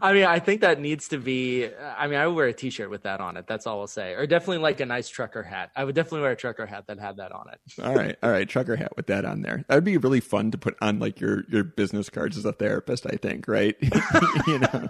[0.01, 1.67] I mean, I think that needs to be.
[1.97, 3.45] I mean, I would wear a T-shirt with that on it.
[3.47, 4.13] That's all I'll say.
[4.13, 5.71] Or definitely like a nice trucker hat.
[5.75, 7.59] I would definitely wear a trucker hat that had that on it.
[7.83, 9.63] All right, all right, trucker hat with that on there.
[9.67, 12.53] That would be really fun to put on like your your business cards as a
[12.53, 13.05] therapist.
[13.05, 13.75] I think, right?
[14.47, 14.89] you know,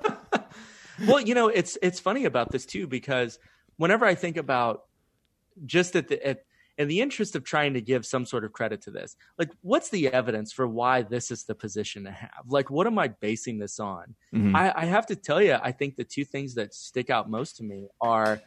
[1.08, 3.40] well, you know, it's it's funny about this too because
[3.78, 4.84] whenever I think about
[5.66, 6.44] just at the at,
[6.78, 9.90] in the interest of trying to give some sort of credit to this, like what's
[9.90, 12.44] the evidence for why this is the position to have?
[12.48, 14.16] Like, what am I basing this on?
[14.34, 14.56] Mhm.
[14.56, 17.58] I, I have to tell you, I think the two things that stick out most
[17.58, 18.42] to me are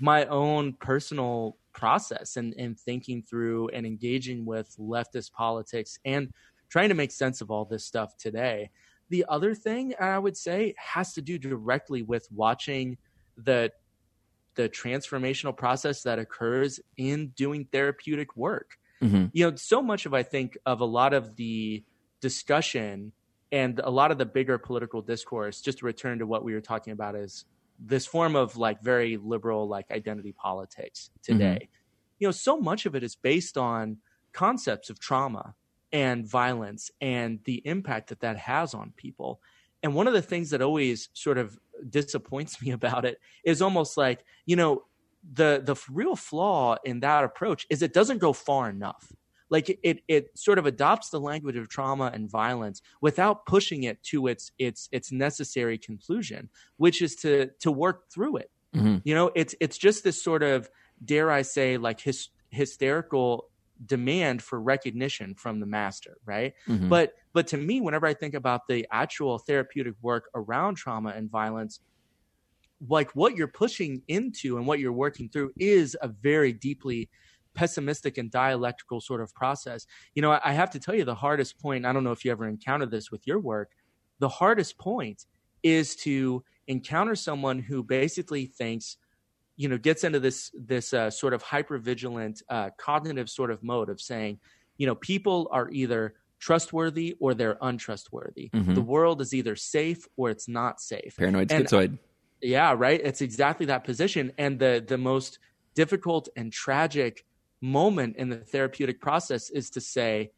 [0.00, 6.32] my own personal process and, and thinking through and engaging with leftist politics and
[6.68, 8.70] trying to make sense of all this stuff today.
[9.10, 12.98] The other thing I would say has to do directly with watching
[13.36, 13.72] the
[14.58, 18.76] the transformational process that occurs in doing therapeutic work.
[19.00, 19.30] Mhm.
[19.32, 21.84] You know, so much of I think of a lot of the
[22.20, 23.12] discussion
[23.52, 26.60] and a lot of the bigger political discourse, just to return to what we were
[26.60, 27.44] talking about, is
[27.78, 31.60] this form of like very liberal like identity politics today.
[31.62, 32.18] Mm-hmm.
[32.18, 33.98] You know, so much of it is based on
[34.32, 35.54] concepts of trauma
[35.92, 39.40] and violence and the impact that that has on people.
[39.82, 43.96] And one of the things that always sort of disappoints me about it is almost
[43.96, 44.84] like, you know,
[45.32, 49.12] the the real flaw in that approach is it doesn't go far enough
[49.50, 54.02] like it it sort of adopts the language of trauma and violence without pushing it
[54.02, 58.96] to its its its necessary conclusion which is to to work through it mm-hmm.
[59.04, 60.68] you know it's it's just this sort of
[61.04, 63.50] dare i say like his, hysterical
[63.86, 66.88] demand for recognition from the master right mm-hmm.
[66.88, 71.30] but but to me whenever i think about the actual therapeutic work around trauma and
[71.30, 71.80] violence
[72.88, 77.08] like what you're pushing into and what you're working through is a very deeply
[77.54, 79.84] pessimistic and dialectical sort of process.
[80.14, 82.30] You know, I have to tell you the hardest point, I don't know if you
[82.30, 83.70] ever encountered this with your work,
[84.20, 85.26] the hardest point
[85.64, 88.96] is to encounter someone who basically thinks
[89.58, 93.62] you know gets into this this uh, sort of hyper vigilant uh, cognitive sort of
[93.62, 94.38] mode of saying
[94.78, 98.48] you know people are either trustworthy or they're untrustworthy.
[98.54, 98.74] Mm-hmm.
[98.74, 101.16] the world is either safe or it's not safe.
[101.18, 101.98] Paranoid schizoid.
[102.40, 103.00] Yeah right?
[103.02, 104.32] It's exactly that position.
[104.38, 105.40] And the the most
[105.74, 107.26] difficult and tragic
[107.60, 110.30] moment in the therapeutic process is to say,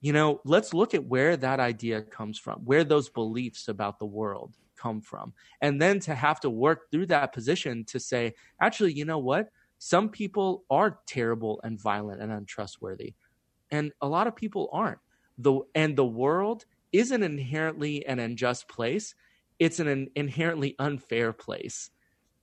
[0.00, 4.06] you know, let's look at where that idea comes from, where those beliefs about the
[4.06, 5.32] world come from.
[5.60, 9.50] And then to have to work through that position to say, actually, you know what?
[9.78, 13.14] Some people are terrible and violent and untrustworthy.
[13.70, 15.00] And a lot of people aren't.
[15.38, 19.14] The and the world isn't inherently an unjust place.
[19.58, 21.90] It's an inherently unfair place.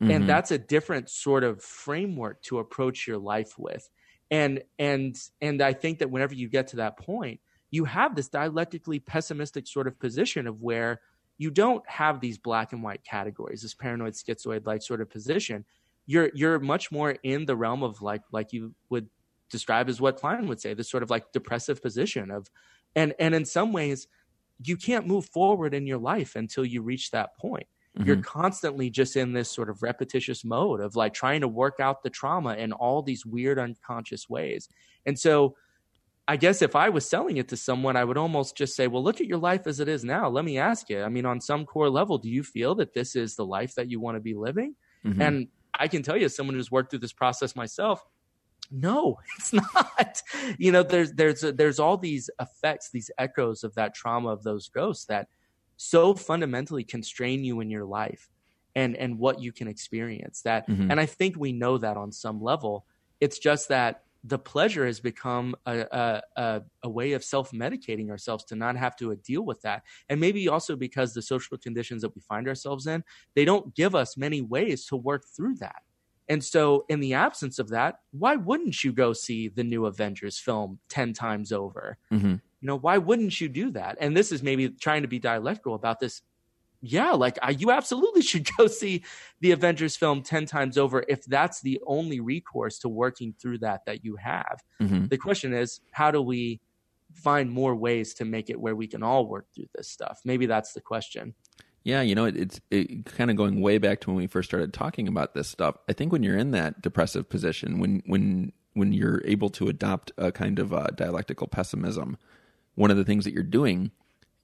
[0.02, 0.12] Mm-hmm.
[0.12, 3.90] And that's a different sort of framework to approach your life with.
[4.30, 7.40] And and and I think that whenever you get to that point,
[7.70, 11.00] you have this dialectically pessimistic sort of position of where
[11.42, 15.66] you don't have these black and white categories, this paranoid schizoid like sort of position.
[16.06, 19.10] You're you're much more in the realm of like like you would
[19.50, 22.48] describe as what Klein would say, this sort of like depressive position of
[22.96, 24.08] and and in some ways
[24.64, 27.66] you can't move forward in your life until you reach that point.
[27.98, 28.08] Mm-hmm.
[28.08, 32.04] You're constantly just in this sort of repetitious mode of like trying to work out
[32.04, 34.70] the trauma in all these weird unconscious ways.
[35.08, 35.56] And so
[36.32, 39.04] I guess if I was selling it to someone, I would almost just say, well,
[39.04, 40.30] look at your life as it is now.
[40.30, 41.04] Let me ask you.
[41.04, 43.92] I mean, on some core level, do you feel that this is the life that
[43.92, 44.78] you want to be living?
[45.06, 45.22] Mm-hmm.
[45.22, 48.02] And I can tell you, as someone who's worked through this process myself,
[48.72, 50.22] no, it's not.
[50.58, 54.70] you know, there's there's there's all these effects, these echoes of that trauma of those
[54.70, 55.28] ghosts that
[55.76, 58.30] so fundamentally constrain you in your life
[58.74, 60.90] and and what you can experience that mm-hmm.
[60.92, 62.86] and i think we know that on some level
[63.20, 68.56] it's just that the pleasure has become a, a, a way of self-medicating ourselves to
[68.56, 69.84] not have to deal with that.
[70.10, 73.04] And maybe also because the social conditions that we find ourselves in
[73.36, 75.82] they don't give us many ways to work through that.
[76.30, 80.38] And so in the absence of that why wouldn't you go see the new avengers
[80.38, 81.98] film 10 times over?
[82.12, 82.36] Mm-hmm.
[82.62, 83.98] You know why wouldn't you do that?
[84.00, 86.22] And this is maybe trying to be dialectical about this
[86.82, 89.04] yeah like I, you absolutely should go see
[89.40, 93.86] the avengers film 10 times over if that's the only recourse to working through that
[93.86, 95.08] that you have mm-hmm.
[95.08, 96.60] the question is how do we
[97.14, 100.46] find more ways to make it where we can all work through this stuff maybe
[100.46, 101.34] that's the question
[101.84, 104.50] yeah, you know, it, it's it, kind of going way back to when we first
[104.50, 105.78] started talking about this stuff.
[105.90, 110.12] I think when you're in that depressive position, when when when you're able to adopt
[110.18, 112.18] a kind of uh, dialectical pessimism,
[112.76, 113.92] one of the things that you're doing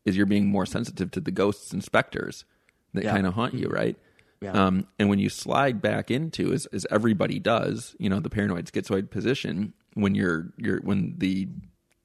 [0.08, 2.46] is you're being more sensitive to the ghosts and specters
[2.94, 3.12] that yeah.
[3.12, 3.98] kind of haunt you, right?
[4.42, 4.54] Yeah.
[4.54, 8.66] Um, and when you slide back into, as, as everybody does, you know, the paranoid
[8.68, 11.50] schizoid position, when you're you're when the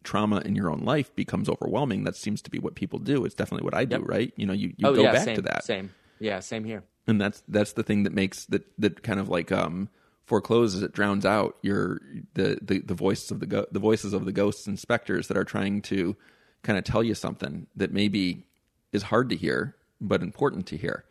[0.02, 3.24] trauma in your own life becomes overwhelming, that seems to be what people do.
[3.24, 4.02] It's definitely what I do, yep.
[4.04, 4.32] right?
[4.36, 5.64] You know, you, you oh, go yeah, back same, to that.
[5.64, 5.90] Same.
[6.18, 6.82] Yeah, same here.
[7.06, 9.88] And that's that's the thing that makes that that kind of like um
[10.24, 12.00] forecloses it drowns out your
[12.34, 15.36] the the, the voices of the go- the voices of the ghosts and specters that
[15.36, 16.16] are trying to
[16.62, 18.46] kind of tell you something that maybe
[18.92, 21.04] is hard to hear but important to hear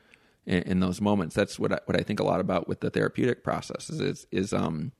[0.45, 1.35] in, in those moments.
[1.35, 4.27] That's what I, what I think a lot about with the therapeutic process is is,
[4.31, 4.91] is um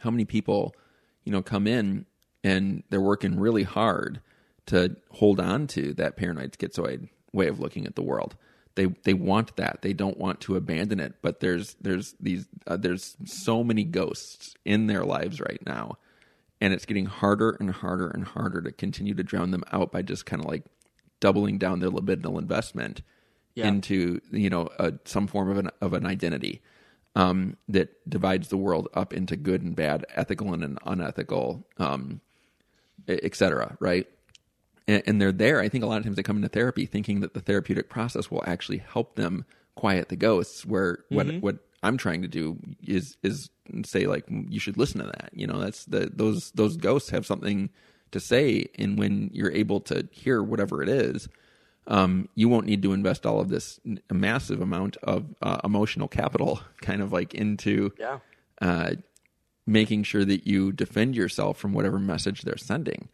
[0.00, 0.74] how many people
[1.24, 2.06] you know come in
[2.44, 4.20] and they're working really hard
[4.66, 8.36] to hold on to that paranoid schizoid way of looking at the world.
[8.74, 9.82] They they want that.
[9.82, 14.54] They don't want to abandon it but there's there's these uh, there's so many ghosts
[14.64, 15.98] in their lives right now
[16.62, 20.00] and it's getting harder and harder and harder to continue to drown them out by
[20.00, 20.62] just kind of like
[21.18, 23.02] doubling down their libidinal investment
[23.56, 23.66] yeah.
[23.66, 26.62] into you know a, some form of an of an identity
[27.16, 32.20] um, that divides the world up into good and bad, ethical and unethical, um,
[33.08, 33.76] etc.
[33.80, 34.06] Right?
[34.86, 35.60] and, and they're there.
[35.60, 38.30] I think a lot of times they come into therapy thinking that the therapeutic process
[38.30, 39.44] will actually help them
[39.74, 40.64] quiet the ghosts.
[40.64, 43.50] Where what what I'm trying to do is is
[43.84, 45.30] say like you should listen to that.
[45.32, 47.70] You know, that's the those those ghosts have something
[48.12, 51.28] to say, and when you're able to hear whatever it is,
[51.86, 53.80] um, you won't need to invest all of this
[54.12, 58.18] massive amount of uh, emotional capital, kind of like into Yeah.
[58.60, 58.92] uh,
[59.66, 63.08] making sure that you defend yourself from whatever message they're sending.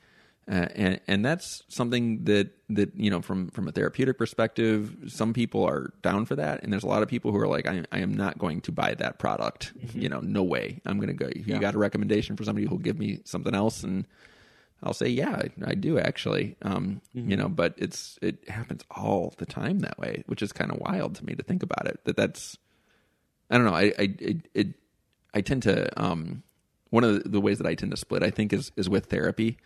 [0.50, 5.34] Uh, and and that's something that that you know from from a therapeutic perspective, some
[5.34, 7.84] people are down for that, and there's a lot of people who are like, I,
[7.92, 9.74] I am not going to buy that product.
[9.92, 10.80] You know, no way.
[10.86, 11.28] I'm going to go.
[11.34, 14.06] You got a recommendation for somebody who'll give me something else, and
[14.82, 16.56] I'll say, yeah, I, I do actually.
[16.62, 20.70] Um, You know, but it's it happens all the time that way, which is kind
[20.72, 22.00] of wild to me to think about it.
[22.04, 22.56] That that's
[23.50, 23.74] I don't know.
[23.74, 24.68] I I it, it
[25.34, 26.42] I tend to um
[26.88, 29.06] one of the, the ways that I tend to split I think is is with
[29.06, 29.58] therapy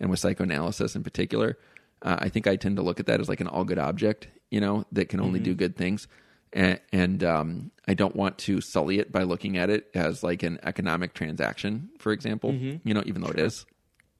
[0.00, 1.58] and with psychoanalysis in particular.
[2.02, 4.28] Uh, I think I tend to look at that as like an all good object,
[4.50, 6.08] you know, that can only do good things.
[6.52, 10.42] And, and um, I don't want to sully it by looking at it as like
[10.42, 12.52] an economic transaction, for example,
[12.84, 13.66] you know, even though it is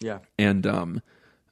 [0.01, 0.19] Yeah.
[0.38, 1.03] and um,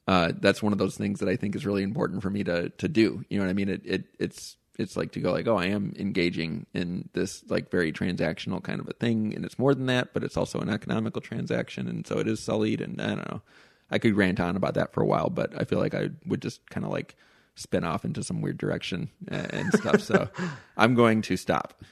[0.07, 2.69] uh, that's one of those things that I think is really important for me to
[2.69, 3.23] to do.
[3.29, 3.69] You know what I mean?
[3.69, 7.69] It, it it's it's like to go like, oh, I am engaging in this like
[7.69, 10.69] very transactional kind of a thing, and it's more than that, but it's also an
[10.69, 12.79] economical transaction, and so it is sullied.
[12.81, 13.41] And I don't know,
[13.91, 16.41] I could rant on about that for a while, but I feel like I would
[16.41, 17.15] just kind of like
[17.59, 20.01] spin off into some weird direction and, stuff.
[20.01, 20.29] so
[20.77, 21.83] I'm going to stop.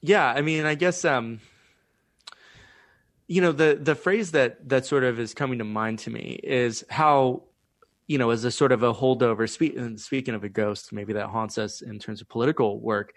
[0.00, 1.40] yeah i mean i guess um
[3.26, 6.38] you know the the phrase that that sort of is coming to mind to me
[6.42, 7.42] is how
[8.06, 11.26] you know as a sort of a holdover speak, speaking of a ghost maybe that
[11.26, 13.14] haunts us in terms of political work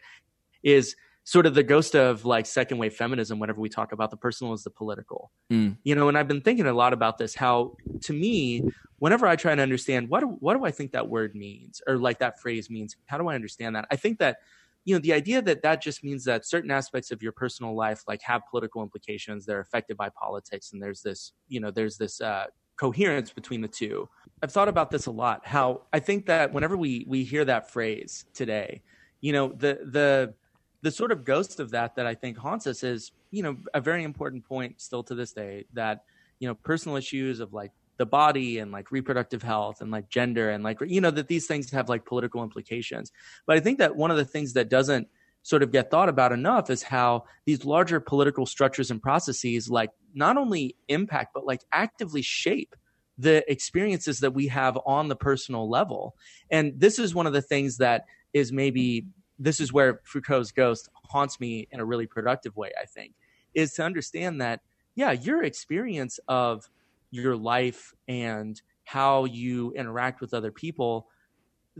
[0.64, 0.96] is
[1.30, 4.52] sort of the ghost of like second wave feminism whenever we talk about the personal
[4.52, 5.32] is the political.
[5.52, 5.78] Mm.
[5.84, 8.64] you know and i've been thinking a lot about this how to me
[8.98, 11.98] whenever i try to understand what do, what do i think that word means or
[11.98, 13.86] like that phrase means how do i understand that?
[13.92, 14.38] I think that
[14.86, 18.02] you know the idea that that just means that certain aspects of your personal life
[18.08, 22.22] like have political implications they're affected by politics and there's this you know there's this
[22.22, 22.46] uh
[22.78, 24.08] coherence between the two.
[24.42, 27.70] I've thought about this a lot how i think that whenever we we hear that
[27.72, 28.82] phrase today
[29.22, 30.34] you know the the
[30.82, 33.82] the sort of ghost of that that i think haunts us is you know a
[33.82, 36.04] very important point still to this day that
[36.40, 40.50] you know personal issues of like the body and like reproductive health and like gender
[40.52, 43.12] and like you know that these things have like political implications.
[43.46, 45.08] But i think that one of the things that doesn't
[45.44, 49.90] sort of get thought about enough is how these larger political structures and processes like
[50.14, 52.76] not only impact but like actively shape
[53.18, 56.16] the experiences that we have on the personal level.
[56.50, 59.08] And this is one of the things that is maybe
[59.40, 63.14] this is where foucault's ghost haunts me in a really productive way i think
[63.54, 64.62] is to understand that
[64.96, 66.70] yeah your experience of
[67.12, 71.08] your life and how you interact with other people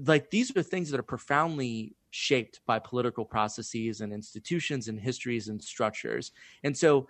[0.06, 5.48] like these are things that are profoundly shaped by political processes and institutions and histories
[5.48, 6.32] and structures.
[6.64, 7.08] And so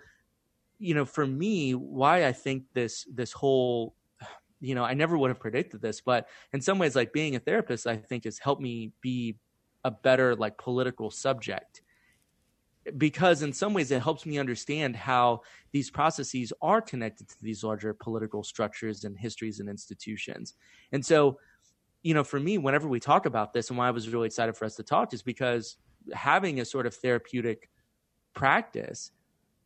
[0.80, 3.94] you know for me why i think this this whole
[4.60, 7.38] you know i never would have predicted this but in some ways like being a
[7.38, 9.36] therapist i think has helped me be
[9.84, 11.82] a better like political subject
[12.96, 17.62] because in some ways it helps me understand how these processes are connected to these
[17.62, 20.54] larger political structures and histories and institutions.
[20.92, 21.38] And so,
[22.02, 24.56] you know, for me, whenever we talk about this and why I was really excited
[24.56, 25.76] for us to talk is because
[26.12, 27.68] having a sort of therapeutic
[28.34, 29.10] practice,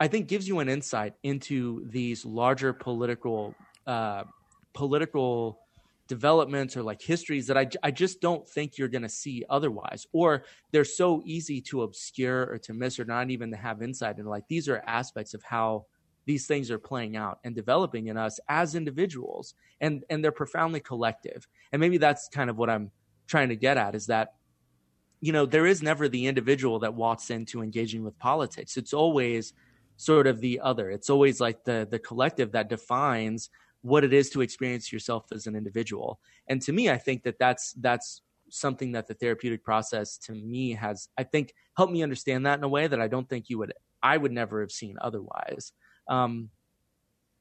[0.01, 3.55] I think gives you an insight into these larger political,
[3.87, 4.25] uh,
[4.73, 5.61] political
[6.07, 10.07] developments or like histories that I, I just don't think you're going to see otherwise
[10.13, 14.19] or they're so easy to obscure or to miss or not even to have insight
[14.19, 15.87] into like these are aspects of how
[16.27, 20.81] these things are playing out and developing in us as individuals and and they're profoundly
[20.81, 21.47] collective.
[21.73, 22.91] And maybe that's kind of what i'm
[23.27, 24.35] trying to get at is that
[25.21, 28.77] you know there is never the individual that walks into engaging with politics.
[28.77, 29.55] It's always
[29.97, 30.91] sort of the other.
[30.91, 33.49] It's always like the the collective that defines
[33.85, 36.19] what it is to experience yourself as an individual
[36.49, 40.73] and to me i think that that's that's something that the therapeutic process to me
[40.73, 43.59] has i think helped me understand that in a way that i don't think you
[43.59, 45.73] would i would never have seen otherwise
[46.09, 46.49] um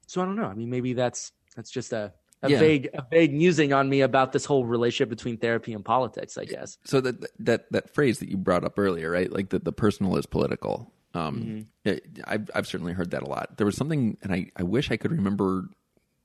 [0.06, 2.12] so i don't know i mean maybe that's that's just a
[2.42, 2.58] a Yeah.
[2.58, 6.44] vague a vague musing on me about this whole relationship between therapy and politics i
[6.44, 9.32] guess so that that that phrase that you brought up earlier, right?
[9.32, 10.92] Like that the personal is political.
[11.14, 13.56] Um, it, I've I've certainly heard that a lot.
[13.56, 15.68] There was something, and I I wish I could remember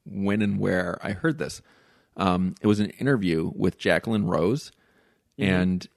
[0.09, 1.61] when and where I heard this.
[2.17, 4.71] Um, it was an interview with Jacqueline Rose,
[5.37, 5.87] and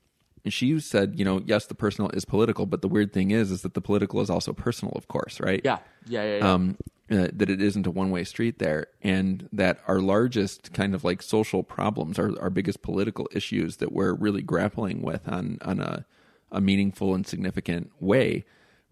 [0.48, 3.62] she said, you know, yes, the personal is political, but the weird thing is, is
[3.62, 5.60] that the political is also personal, of course, right?
[5.64, 6.52] yeah yeah yeah, yeah.
[6.52, 6.76] Um,
[7.10, 11.04] uh, that it isn't a one way street there, and that our largest kind of
[11.04, 15.80] like social problems, our our biggest political issues that we're really grappling with on on
[15.80, 16.06] a
[16.50, 18.44] a meaningful and significant way,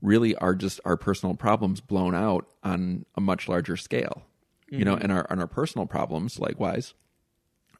[0.02, 4.22] really are just our personal problems blown out on a much larger scale.
[4.70, 4.78] Mm-hmm.
[4.78, 5.04] You know, mm-hmm.
[5.04, 6.94] and our and our personal problems likewise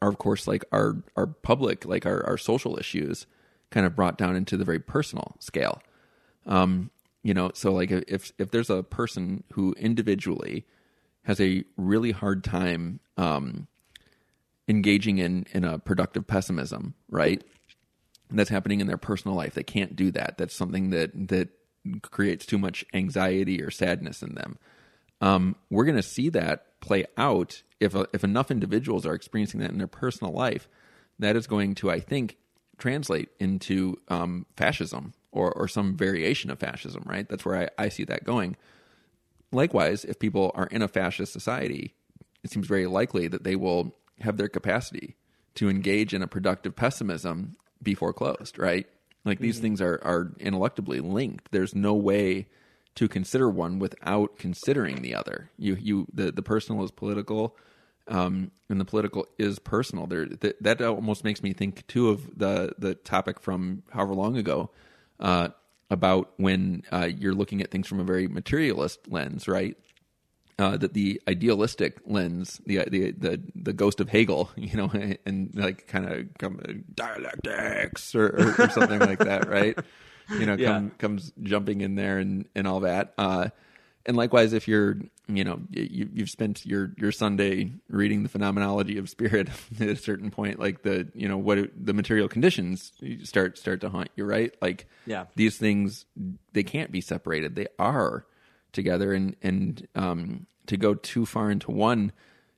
[0.01, 3.27] are of course like our our public like our our social issues
[3.69, 5.81] kind of brought down into the very personal scale.
[6.45, 6.91] Um,
[7.23, 10.65] you know, so like if if there's a person who individually
[11.23, 13.67] has a really hard time um,
[14.67, 17.43] engaging in in a productive pessimism, right?
[18.29, 19.53] And that's happening in their personal life.
[19.53, 20.37] They can't do that.
[20.37, 21.49] That's something that that
[22.01, 24.57] creates too much anxiety or sadness in them.
[25.21, 29.71] Um, we're going to see that play out if if enough individuals are experiencing that
[29.71, 30.67] in their personal life.
[31.19, 32.37] That is going to, I think,
[32.79, 37.29] translate into um, fascism or, or some variation of fascism, right?
[37.29, 38.57] That's where I, I see that going.
[39.51, 41.93] Likewise, if people are in a fascist society,
[42.43, 45.15] it seems very likely that they will have their capacity
[45.55, 48.87] to engage in a productive pessimism be foreclosed, right?
[49.25, 49.63] Like these mm-hmm.
[49.63, 51.51] things are, are ineluctably linked.
[51.51, 52.47] There's no way
[52.95, 55.49] to consider one without considering the other.
[55.57, 57.55] You, you, the, the personal is political,
[58.07, 60.07] um, and the political is personal.
[60.07, 64.37] There, th- that almost makes me think too of the the topic from however long
[64.37, 64.71] ago
[65.19, 65.49] uh,
[65.89, 69.77] about when uh, you're looking at things from a very materialist lens, right?
[70.59, 74.91] Uh, that the idealistic lens, the the the the ghost of Hegel, you know,
[75.25, 79.77] and like kind of dialectics or, or, or something like that, right?
[80.39, 80.73] You know, yeah.
[80.73, 83.13] come, comes jumping in there and and all that.
[83.17, 83.49] Uh,
[84.05, 88.97] and likewise, if you're you know you, you've spent your your Sunday reading the phenomenology
[88.97, 92.91] of spirit at a certain point, like the you know what the material conditions
[93.23, 94.55] start start to haunt you, right?
[94.61, 96.05] Like yeah, these things
[96.53, 98.25] they can't be separated; they are
[98.73, 102.11] together, and and um, to go too far into one,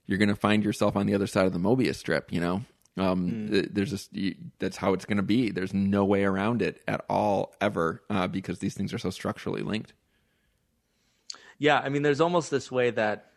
[0.06, 2.32] you're going to find yourself on the other side of the Mobius strip.
[2.32, 2.64] You know,
[2.98, 3.74] um, mm.
[3.74, 4.16] there's just
[4.60, 5.52] that's how it's going to be.
[5.52, 9.62] There's no way around it at all ever uh, because these things are so structurally
[9.62, 9.94] linked
[11.64, 13.32] yeah, I mean, there's almost this way that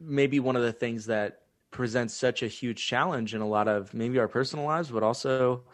[0.00, 1.40] maybe one of the things that
[1.70, 5.64] presents such a huge challenge in a lot of maybe our personal lives, but also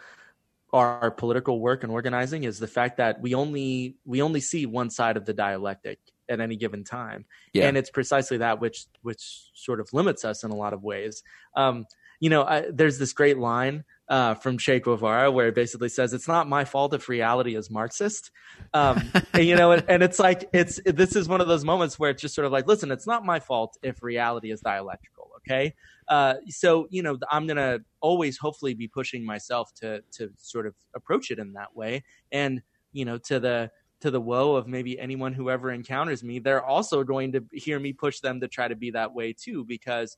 [0.73, 4.91] our political work and organizing is the fact that we only we only see one
[4.91, 5.99] side of the dialectic
[6.29, 7.25] at any given time
[7.55, 7.67] yeah.
[7.67, 11.23] and it's precisely that which which sort of limits us in a lot of ways
[11.57, 11.87] um,
[12.21, 16.13] you know I, there's this great line uh, from Che Guevara, where it basically says
[16.13, 18.31] it's not my fault if reality is Marxist.
[18.73, 19.03] Um,
[19.35, 22.11] and, you know, and, and, it's like it's this is one of those moments where
[22.11, 25.31] it's just sort of like, listen, it's not my fault if reality is dialectical.
[25.39, 25.75] Okay,
[26.09, 30.75] uh, so you know, I'm gonna always hopefully be pushing myself to to sort of
[30.95, 32.63] approach it in that way, and
[32.93, 36.65] you know, to the to the woe of maybe anyone who ever encounters me, they're
[36.65, 40.17] also going to hear me push them to try to be that way too, because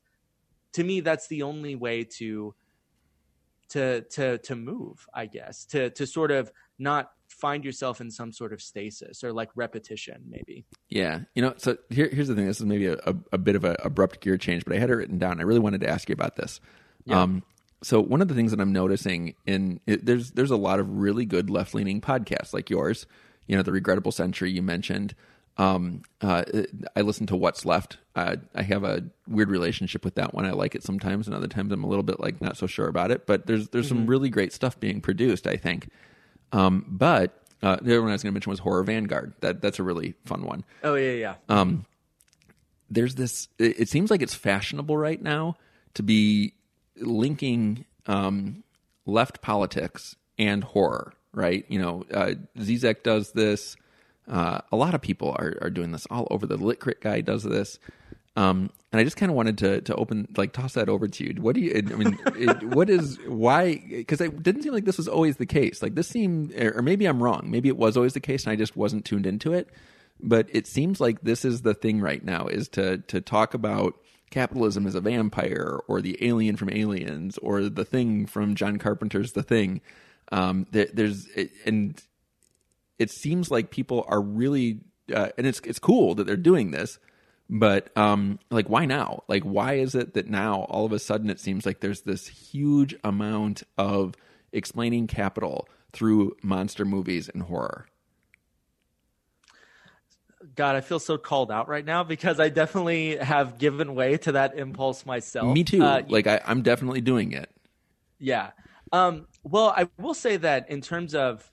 [0.73, 2.55] to me, that's the only way to
[3.69, 8.31] to to to move i guess to to sort of not find yourself in some
[8.31, 10.65] sort of stasis or like repetition maybe.
[10.89, 11.21] Yeah.
[11.33, 12.45] You know so here, here's the thing.
[12.45, 14.89] This is maybe a, a, a bit of an abrupt gear change but i had
[14.89, 15.39] it written down.
[15.39, 16.59] I really wanted to ask you about this.
[17.05, 17.21] Yeah.
[17.21, 17.43] um,
[17.81, 20.89] so one of the things that i'm noticing in it, there's there's a lot of
[20.89, 23.07] really good left-leaning podcasts like yours.
[23.47, 25.15] You know the regrettable century you mentioned
[25.57, 26.43] um, uh,
[26.95, 27.97] I listen to What's Left.
[28.15, 30.45] Uh, I have a weird relationship with that one.
[30.45, 32.87] I like it sometimes, and other times I'm a little bit like not so sure
[32.87, 33.27] about it.
[33.27, 33.97] But there's there's mm-hmm.
[33.97, 35.47] some really great stuff being produced.
[35.47, 35.89] I think.
[36.53, 39.33] Um, but uh, the other one I was going to mention was Horror Vanguard.
[39.41, 40.63] That that's a really fun one.
[40.83, 41.35] Oh yeah, yeah.
[41.49, 41.85] Um,
[42.89, 43.47] there's this.
[43.59, 45.57] It, it seems like it's fashionable right now
[45.93, 46.53] to be
[46.97, 48.63] linking um,
[49.05, 51.13] left politics and horror.
[51.33, 51.65] Right?
[51.69, 53.77] You know, uh, Zizek does this.
[54.27, 56.45] Uh, a lot of people are, are doing this all over.
[56.45, 57.79] The Lit Crit guy does this.
[58.35, 61.23] Um, and I just kind of wanted to to open like toss that over to
[61.23, 61.41] you.
[61.41, 61.73] What do you?
[61.75, 63.83] I mean, it, what is why?
[63.89, 65.81] Because it didn't seem like this was always the case.
[65.81, 67.47] Like this seemed, or maybe I'm wrong.
[67.49, 69.69] Maybe it was always the case, and I just wasn't tuned into it.
[70.21, 73.95] But it seems like this is the thing right now: is to to talk about
[74.29, 79.33] capitalism as a vampire, or the alien from Aliens, or the thing from John Carpenter's
[79.33, 79.81] The Thing.
[80.31, 81.27] Um, there, there's
[81.65, 82.01] and
[83.01, 84.79] it seems like people are really,
[85.13, 86.99] uh, and it's it's cool that they're doing this,
[87.49, 89.23] but um, like why now?
[89.27, 92.27] Like why is it that now all of a sudden it seems like there's this
[92.27, 94.13] huge amount of
[94.53, 97.87] explaining capital through monster movies and horror?
[100.55, 104.33] God, I feel so called out right now because I definitely have given way to
[104.33, 105.51] that impulse myself.
[105.51, 105.81] Me too.
[105.81, 107.49] Uh, like I, am definitely doing it.
[108.19, 108.51] Yeah.
[108.91, 111.49] Um, well, I will say that in terms of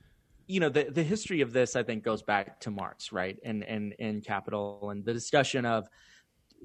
[0.48, 3.38] you know the the history of this I think goes back to Marx, right?
[3.44, 5.88] And and and capital and the discussion of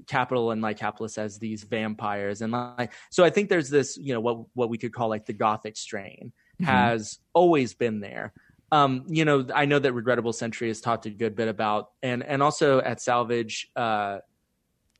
[0.06, 4.12] capital and like capitalists as these vampires and like so i think there's this you
[4.12, 6.64] know what what we could call like the gothic strain mm-hmm.
[6.64, 8.32] has always been there
[8.72, 12.22] um you know i know that regrettable century has talked a good bit about and
[12.24, 14.18] and also at salvage uh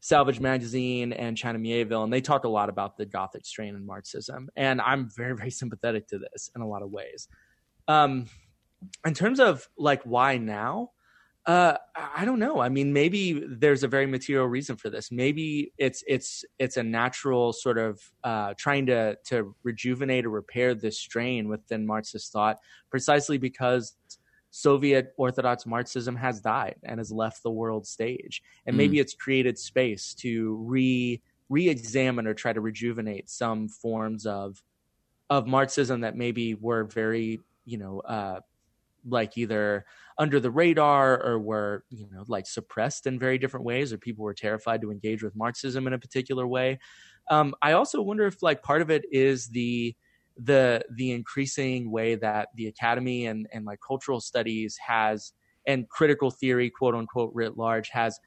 [0.01, 3.85] salvage magazine and china mieville and they talk a lot about the gothic strain in
[3.85, 7.28] marxism and i'm very very sympathetic to this in a lot of ways
[7.89, 8.26] um
[9.05, 10.91] in terms of like why now
[11.47, 12.61] uh, I don't know.
[12.61, 15.12] I mean, maybe there's a very material reason for this.
[15.12, 20.74] Maybe it's it's it's a natural sort of uh, trying to to rejuvenate or repair
[20.74, 23.95] this strain within Marxist thought, precisely because
[24.53, 29.01] Soviet Orthodox Marxism has died and has left the world stage, and maybe mm.
[29.01, 31.20] it's created space to re
[31.51, 34.62] re-examine or try to rejuvenate some forms of
[35.28, 38.41] of Marxism that maybe were very you know uh,
[39.07, 39.85] like either
[40.19, 44.25] under the radar or were you know like suppressed in very different ways or people
[44.25, 46.79] were terrified to engage with marxism in a particular way.
[47.31, 49.95] Um, i also wonder if like part of it is the
[50.37, 55.33] the the increasing way that the academy and and like cultural studies has
[55.67, 58.19] and critical theory quote unquote writ large has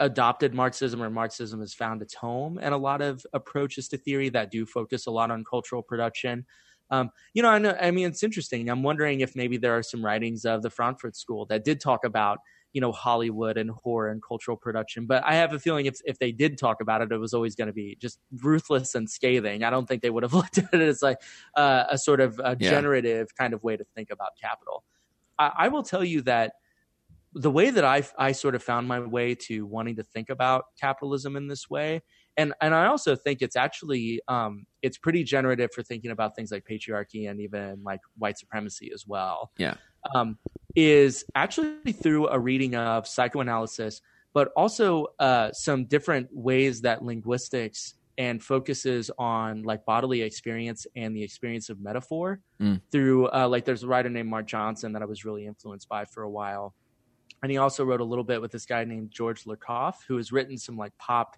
[0.00, 4.28] adopted marxism or marxism has found its home and a lot of approaches to theory
[4.28, 6.44] that do focus a lot on cultural production
[6.90, 8.68] um, you know, I, know, I mean, it's interesting.
[8.68, 12.04] I'm wondering if maybe there are some writings of the Frankfurt School that did talk
[12.04, 12.38] about,
[12.72, 15.06] you know, Hollywood and horror and cultural production.
[15.06, 17.54] But I have a feeling if if they did talk about it, it was always
[17.54, 19.64] going to be just ruthless and scathing.
[19.64, 21.18] I don't think they would have looked at it as like
[21.56, 23.42] uh, a sort of a generative yeah.
[23.42, 24.84] kind of way to think about capital.
[25.38, 26.54] I, I will tell you that
[27.32, 30.64] the way that I I sort of found my way to wanting to think about
[30.80, 32.02] capitalism in this way
[32.36, 36.50] and and I also think it's actually um, it's pretty generative for thinking about things
[36.50, 39.50] like patriarchy and even like white supremacy as well.
[39.58, 39.74] Yeah,
[40.14, 40.38] um,
[40.74, 44.00] is actually through a reading of psychoanalysis,
[44.32, 51.16] but also uh, some different ways that linguistics and focuses on like bodily experience and
[51.16, 52.80] the experience of metaphor mm.
[52.92, 56.04] through uh, like there's a writer named Mark Johnson that I was really influenced by
[56.04, 56.74] for a while.
[57.42, 60.32] And he also wrote a little bit with this guy named George Lakoff, who has
[60.32, 61.36] written some like pop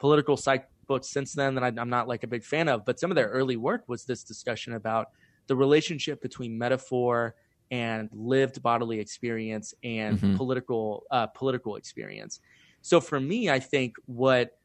[0.00, 2.84] political psych books since then that I, am not like a big fan of.
[2.84, 5.10] But some of their early work was this discussion about
[5.46, 7.36] the relationship between metaphor
[7.70, 10.36] and lived bodily experience and mm-hmm.
[10.36, 12.40] political uh, political experience.
[12.82, 14.58] So for me, I think what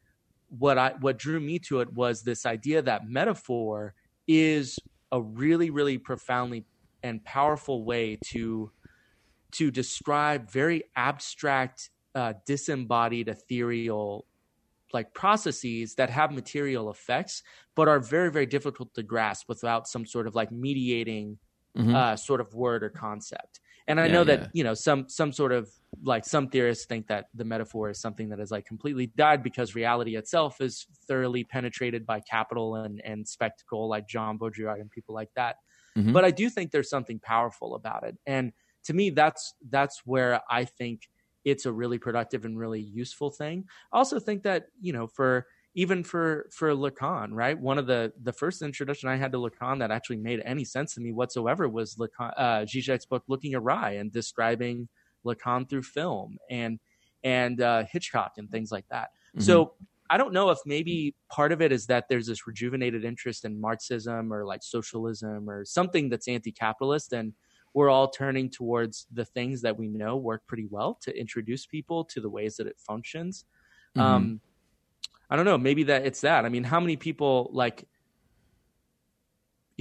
[0.48, 3.94] what I what drew me to it was this idea that metaphor
[4.26, 4.78] is
[5.12, 6.64] a really really profoundly
[7.02, 8.72] and powerful way to
[9.52, 14.26] to describe very abstract uh, disembodied ethereal
[14.92, 17.42] like processes that have material effects
[17.74, 21.38] but are very very difficult to grasp without some sort of like mediating
[21.76, 21.94] mm-hmm.
[21.94, 24.48] uh, sort of word or concept and i yeah, know that yeah.
[24.52, 25.70] you know some some sort of
[26.02, 29.74] like some theorists think that the metaphor is something that has like completely died because
[29.74, 35.14] reality itself is thoroughly penetrated by capital and and spectacle like jean baudrillard and people
[35.14, 35.56] like that
[35.96, 36.12] mm-hmm.
[36.12, 38.52] but i do think there's something powerful about it and
[38.84, 41.02] to me that's that's where i think
[41.46, 43.64] it's a really productive and really useful thing.
[43.92, 47.58] I also think that, you know, for even for for Lacan, right?
[47.58, 50.94] One of the the first introduction I had to Lacan that actually made any sense
[50.94, 54.88] to me whatsoever was Lacan, uh, Zizek's book Looking Awry and describing
[55.24, 56.80] Lacan through film and
[57.22, 59.10] and uh, Hitchcock and things like that.
[59.30, 59.42] Mm-hmm.
[59.42, 59.74] So
[60.10, 63.60] I don't know if maybe part of it is that there's this rejuvenated interest in
[63.60, 67.32] Marxism or like socialism or something that's anti-capitalist and
[67.76, 72.06] we're all turning towards the things that we know work pretty well to introduce people
[72.06, 73.44] to the ways that it functions.
[73.94, 74.00] Mm-hmm.
[74.00, 74.40] Um,
[75.28, 75.58] I don't know.
[75.58, 76.46] Maybe that it's that.
[76.46, 77.86] I mean, how many people like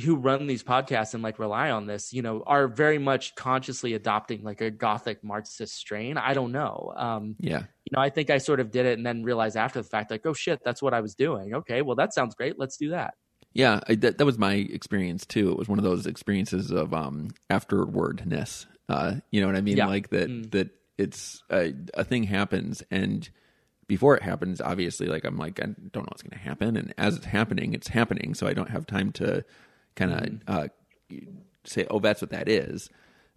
[0.04, 3.94] who run these podcasts and like rely on this, you know, are very much consciously
[3.94, 6.18] adopting like a gothic Marxist strain.
[6.18, 6.92] I don't know.
[6.98, 7.60] Um, yeah.
[7.60, 10.12] You know, I think I sort of did it and then realized after the fact,
[10.12, 11.54] like, oh shit, that's what I was doing.
[11.54, 12.60] Okay, well, that sounds great.
[12.60, 13.14] Let's do that.
[13.56, 15.50] Yeah, I, that that was my experience too.
[15.50, 18.68] It was one of those experiences of um, afterwardness.
[18.88, 19.78] Uh, you know what I mean?
[19.78, 19.88] Yeah.
[19.88, 20.52] Like that mm.
[20.52, 23.28] that it's a, a thing happens and
[23.88, 26.94] before it happens, obviously, like I'm like I don't know what's going to happen, and
[26.98, 28.34] as it's happening, it's happening.
[28.34, 29.44] So I don't have time to
[29.96, 30.42] kind of mm.
[30.48, 30.68] uh,
[31.64, 32.90] say, "Oh, that's what that is."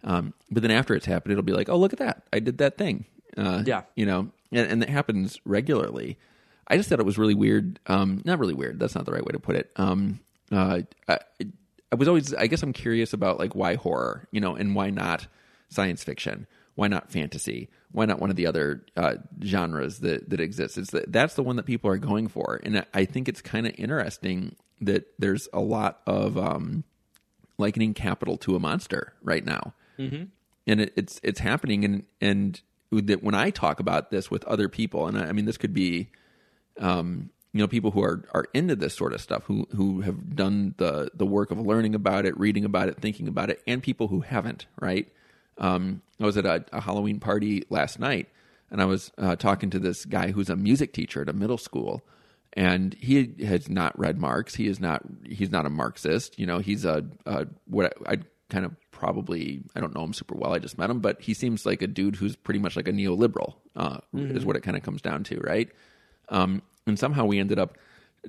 [0.03, 2.23] Um, but then after it's happened, it'll be like, "Oh, look at that!
[2.33, 3.05] I did that thing."
[3.37, 6.17] Uh, yeah, you know, and, and that happens regularly.
[6.69, 7.79] I just thought it was really weird.
[7.87, 8.79] Um, not really weird.
[8.79, 9.71] That's not the right way to put it.
[9.75, 10.19] Um,
[10.51, 11.19] uh, I,
[11.91, 14.89] I was always, I guess, I'm curious about like why horror, you know, and why
[14.89, 15.27] not
[15.69, 16.47] science fiction?
[16.75, 17.69] Why not fantasy?
[17.91, 20.77] Why not one of the other uh, genres that that exists?
[20.77, 23.67] It's that that's the one that people are going for, and I think it's kind
[23.67, 26.83] of interesting that there's a lot of um,
[27.57, 30.25] likening capital to a monster right now, mm-hmm.
[30.67, 32.61] and it, it's it's happening, and and
[32.91, 35.73] that when I talk about this with other people, and I, I mean, this could
[35.73, 36.11] be,
[36.79, 40.35] um, you know, people who are are into this sort of stuff, who who have
[40.35, 43.81] done the the work of learning about it, reading about it, thinking about it, and
[43.81, 44.67] people who haven't.
[44.79, 45.11] Right?
[45.57, 48.29] Um, I was at a, a, Halloween party last night,
[48.71, 51.57] and I was uh, talking to this guy who's a music teacher at a middle
[51.57, 52.01] school,
[52.53, 54.55] and he has not read Marx.
[54.55, 55.03] He is not.
[55.25, 56.39] He's not a Marxist.
[56.39, 58.17] You know, he's a, a what I, I
[58.49, 60.53] kind of probably I don't know him super well.
[60.53, 62.93] I just met him, but he seems like a dude who's pretty much like a
[62.93, 63.55] neoliberal.
[63.75, 64.37] Uh, mm-hmm.
[64.37, 65.69] Is what it kind of comes down to, right?
[66.29, 67.77] Um, and somehow we ended up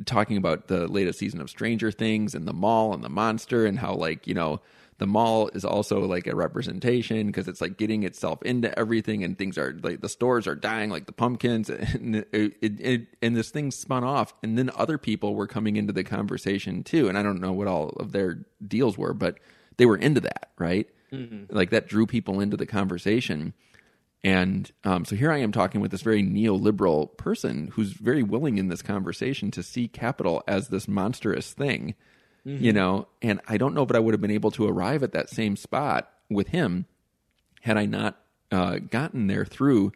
[0.04, 3.78] talking about the latest season of Stranger Things and the mall and the monster and
[3.78, 4.60] how like you know
[5.00, 9.38] the mall is also like a representation because it's like getting itself into everything and
[9.38, 11.70] things are like the stores are dying like the pumpkins.
[12.00, 15.76] And it, it, it, and this thing spun off and then other people were coming
[15.76, 17.08] into the conversation too.
[17.08, 19.38] And i don't know what all of their deals were but
[19.78, 20.88] they were into that right?
[21.12, 21.56] Mm-hmm.
[21.56, 23.54] like that drew people into the conversation
[24.22, 28.58] and um, so here I am talking with this very neoliberal person who's very willing
[28.58, 31.94] in this conversation to see capital as this monstrous thing
[32.46, 32.62] mm-hmm.
[32.62, 35.12] you know, and I don't know but I would have been able to arrive at
[35.12, 36.86] that same spot with him
[37.62, 39.92] had I not uh, gotten there through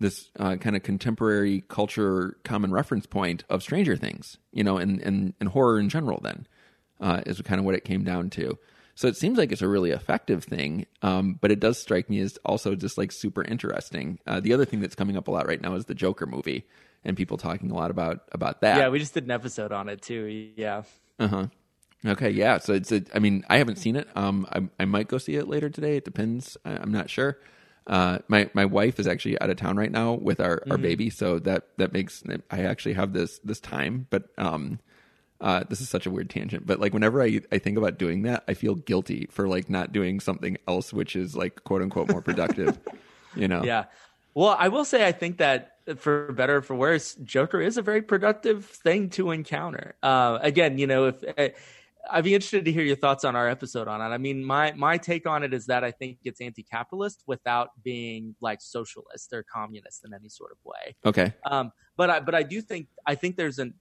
[0.00, 5.00] this uh, kind of contemporary culture common reference point of Stranger Things, you know, and,
[5.00, 6.46] and, and horror in general, then
[7.00, 8.56] uh, is kind of what it came down to.
[8.98, 12.18] So it seems like it's a really effective thing, um, but it does strike me
[12.18, 14.18] as also just like super interesting.
[14.26, 16.66] Uh, the other thing that's coming up a lot right now is the Joker movie,
[17.04, 18.76] and people talking a lot about about that.
[18.76, 20.50] Yeah, we just did an episode on it too.
[20.56, 20.82] Yeah.
[21.16, 21.46] Uh huh.
[22.04, 22.58] Okay, yeah.
[22.58, 22.90] So it's.
[22.90, 24.08] A, I mean, I haven't seen it.
[24.16, 25.98] Um, I, I might go see it later today.
[25.98, 26.56] It depends.
[26.64, 27.38] I, am not sure.
[27.86, 30.72] Uh, my my wife is actually out of town right now with our, mm-hmm.
[30.72, 34.08] our baby, so that that makes I actually have this this time.
[34.10, 34.80] But um,
[35.40, 36.66] uh, this is such a weird tangent.
[36.66, 39.92] But like whenever I I think about doing that, I feel guilty for like not
[39.92, 42.78] doing something else, which is like quote unquote more productive.
[43.36, 43.62] you know?
[43.62, 43.84] Yeah.
[44.34, 48.02] Well, I will say I think that for better for worse, Joker is a very
[48.02, 49.94] productive thing to encounter.
[50.02, 51.48] Uh, again, you know, if uh,
[52.10, 54.14] I'd be interested to hear your thoughts on our episode on it.
[54.14, 58.34] I mean, my my take on it is that I think it's anti-capitalist without being
[58.40, 60.96] like socialist or communist in any sort of way.
[61.04, 61.32] Okay.
[61.44, 63.74] Um, but I but I do think I think there's an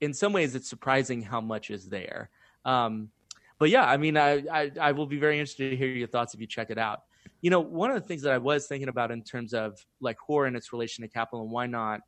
[0.00, 2.30] in some ways it's surprising how much is there.
[2.64, 3.10] Um,
[3.58, 6.34] but yeah, I mean, I, I I will be very interested to hear your thoughts
[6.34, 7.02] if you check it out.
[7.40, 10.18] You know, one of the things that I was thinking about in terms of like
[10.18, 12.00] horror and its relation to capital and why not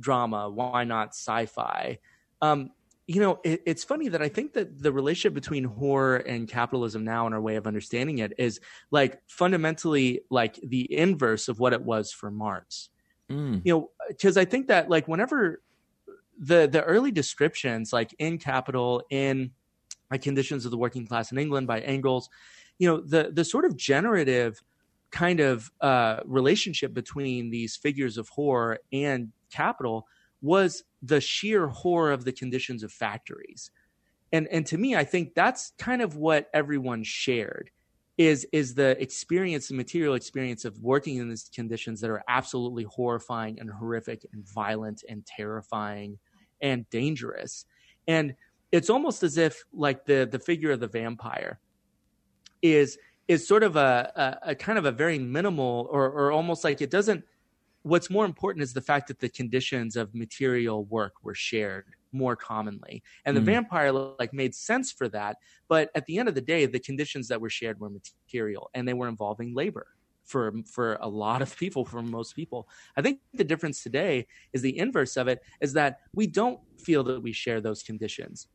[0.00, 1.98] drama, why not sci-fi.
[2.42, 2.70] Um,
[3.06, 7.04] you know, it, it's funny that I think that the relationship between horror and capitalism
[7.04, 8.60] now and our way of understanding it is
[8.90, 12.88] like fundamentally like the inverse of what it was for Marx.
[13.30, 13.62] Mm.
[13.64, 15.60] You know, because I think that like whenever
[16.40, 19.52] the the early descriptions, like in Capital, in
[20.10, 22.28] like conditions of the working class in England by Engels,
[22.78, 24.60] you know, the the sort of generative
[25.12, 30.06] kind of uh, relationship between these figures of horror and capital
[30.40, 33.70] was the sheer horror of the conditions of factories.
[34.32, 37.70] And and to me, I think that's kind of what everyone shared
[38.16, 42.84] is is the experience, the material experience of working in these conditions that are absolutely
[42.84, 46.18] horrifying and horrific and violent and terrifying
[46.60, 47.64] and dangerous.
[48.06, 48.34] And
[48.72, 51.60] it's almost as if like the the figure of the vampire
[52.62, 52.98] is
[53.28, 56.80] is sort of a, a, a kind of a very minimal or or almost like
[56.80, 57.24] it doesn't
[57.82, 62.36] what's more important is the fact that the conditions of material work were shared more
[62.36, 63.46] commonly and the mm.
[63.46, 65.36] vampire like made sense for that
[65.68, 68.86] but at the end of the day the conditions that were shared were material and
[68.86, 69.86] they were involving labor
[70.30, 74.62] for for a lot of people for most people i think the difference today is
[74.62, 78.46] the inverse of it is that we don't feel that we share those conditions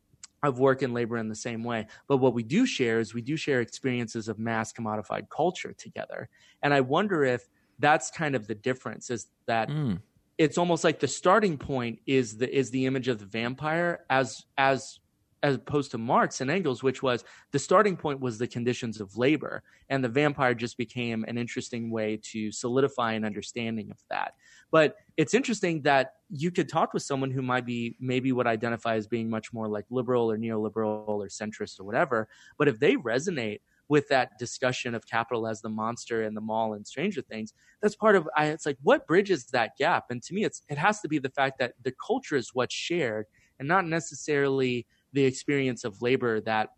[0.42, 1.86] of work and labor in the same way.
[2.08, 6.28] But what we do share is we do share experiences of mass commodified culture together.
[6.62, 7.48] And I wonder if
[7.78, 10.00] that's kind of the difference is that mm.
[10.38, 14.44] it's almost like the starting point is the is the image of the vampire as
[14.56, 15.00] as
[15.46, 19.16] as opposed to Marx and Engels, which was the starting point was the conditions of
[19.16, 24.34] labor, and the vampire just became an interesting way to solidify an understanding of that.
[24.72, 28.96] But it's interesting that you could talk with someone who might be maybe would identify
[28.96, 32.28] as being much more like liberal or neoliberal or centrist or whatever,
[32.58, 36.72] but if they resonate with that discussion of capital as the monster and the mall
[36.72, 37.54] and Stranger Things.
[37.80, 40.06] That's part of I, it's like what bridges that gap?
[40.10, 42.74] And to me, it's it has to be the fact that the culture is what's
[42.74, 43.26] shared
[43.60, 46.70] and not necessarily the experience of labor that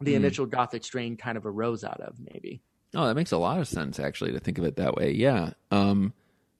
[0.00, 0.16] the mm.
[0.16, 2.16] initial Gothic strain kind of arose out of.
[2.20, 2.62] Maybe.
[2.94, 5.12] Oh, that makes a lot of sense actually to think of it that way.
[5.12, 5.50] Yeah.
[5.70, 6.12] Um,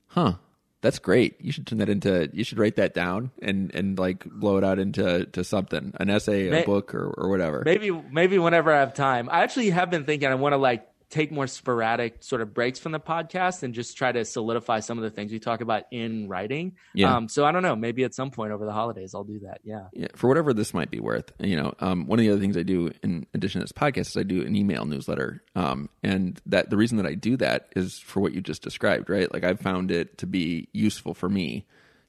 [0.08, 0.34] huh.
[0.80, 1.40] That's great.
[1.40, 2.28] You should turn that into.
[2.34, 6.10] You should write that down and and like blow it out into to something, an
[6.10, 7.62] essay, a book, or or whatever.
[7.64, 9.30] Maybe maybe whenever I have time.
[9.32, 12.80] I actually have been thinking I want to like take more sporadic sort of breaks
[12.80, 15.84] from the podcast and just try to solidify some of the things we talk about
[15.92, 16.74] in writing.
[16.92, 17.14] Yeah.
[17.14, 17.76] Um, so I don't know.
[17.76, 19.60] Maybe at some point over the holidays, I'll do that.
[19.62, 19.84] Yeah.
[19.92, 22.56] Yeah, for whatever this might be worth, you know, um, one of the other things
[22.56, 26.40] I do in addition to this podcast is I do an email newsletter, um, and
[26.46, 29.32] that the reason that I do that is for what you just described, right?
[29.32, 31.64] Like I've found it to be useful for me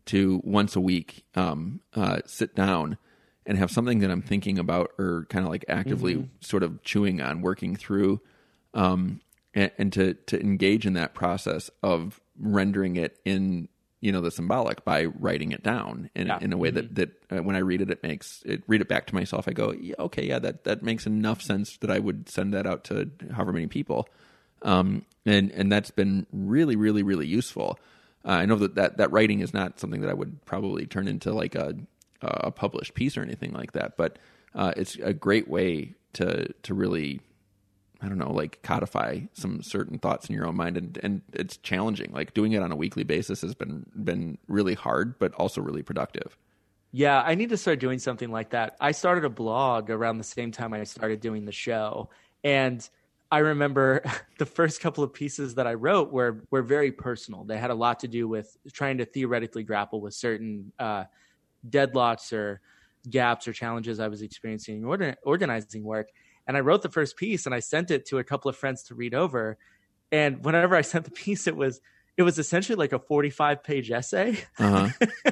[0.05, 2.97] to once a week um, uh, sit down
[3.45, 7.21] and have something that I'm thinking about or kind of like actively sort of chewing
[7.21, 8.19] on, working through,
[8.75, 9.21] um,
[9.55, 13.67] and, and to to engage in that process of rendering it in
[14.01, 16.37] you know the symbolic by writing it down in, Yeah.
[16.41, 18.87] in a way that that uh, when I read it, it makes it read it
[18.89, 19.47] back to myself.
[19.47, 22.67] I go, yeah, okay, yeah, that that makes enough sense that I would send that
[22.67, 24.07] out to however many people,
[24.61, 27.79] um, and and that's been really, really, really useful.
[28.23, 31.07] Uh, I know that, that that writing is not something that I would probably turn
[31.07, 31.75] into like a
[32.21, 34.17] a published piece or anything like that, but
[34.55, 37.21] uh, it's a great way to to really
[38.05, 41.57] I don't know, like codify some certain thoughts in your own mind, and and it's
[41.57, 42.11] challenging.
[42.11, 45.81] Like doing it on a weekly basis has been been really hard, but also really
[45.81, 46.37] productive.
[46.91, 48.77] Yeah, I need to start doing something like that.
[48.79, 52.09] I started a blog around the same time I started doing the show,
[52.43, 52.87] and
[53.31, 54.03] I remember
[54.37, 57.43] the first couple of pieces that I wrote were were very personal.
[57.43, 61.05] They had a lot to do with trying to theoretically grapple with certain uh,
[61.67, 62.61] deadlocks or
[63.09, 66.09] gaps or challenges I was experiencing in organ- organizing work.
[66.47, 68.83] And I wrote the first piece and I sent it to a couple of friends
[68.83, 69.57] to read over.
[70.11, 71.81] And whenever I sent the piece, it was
[72.17, 74.37] it was essentially like a 45 page essay.
[74.57, 75.07] Uh huh.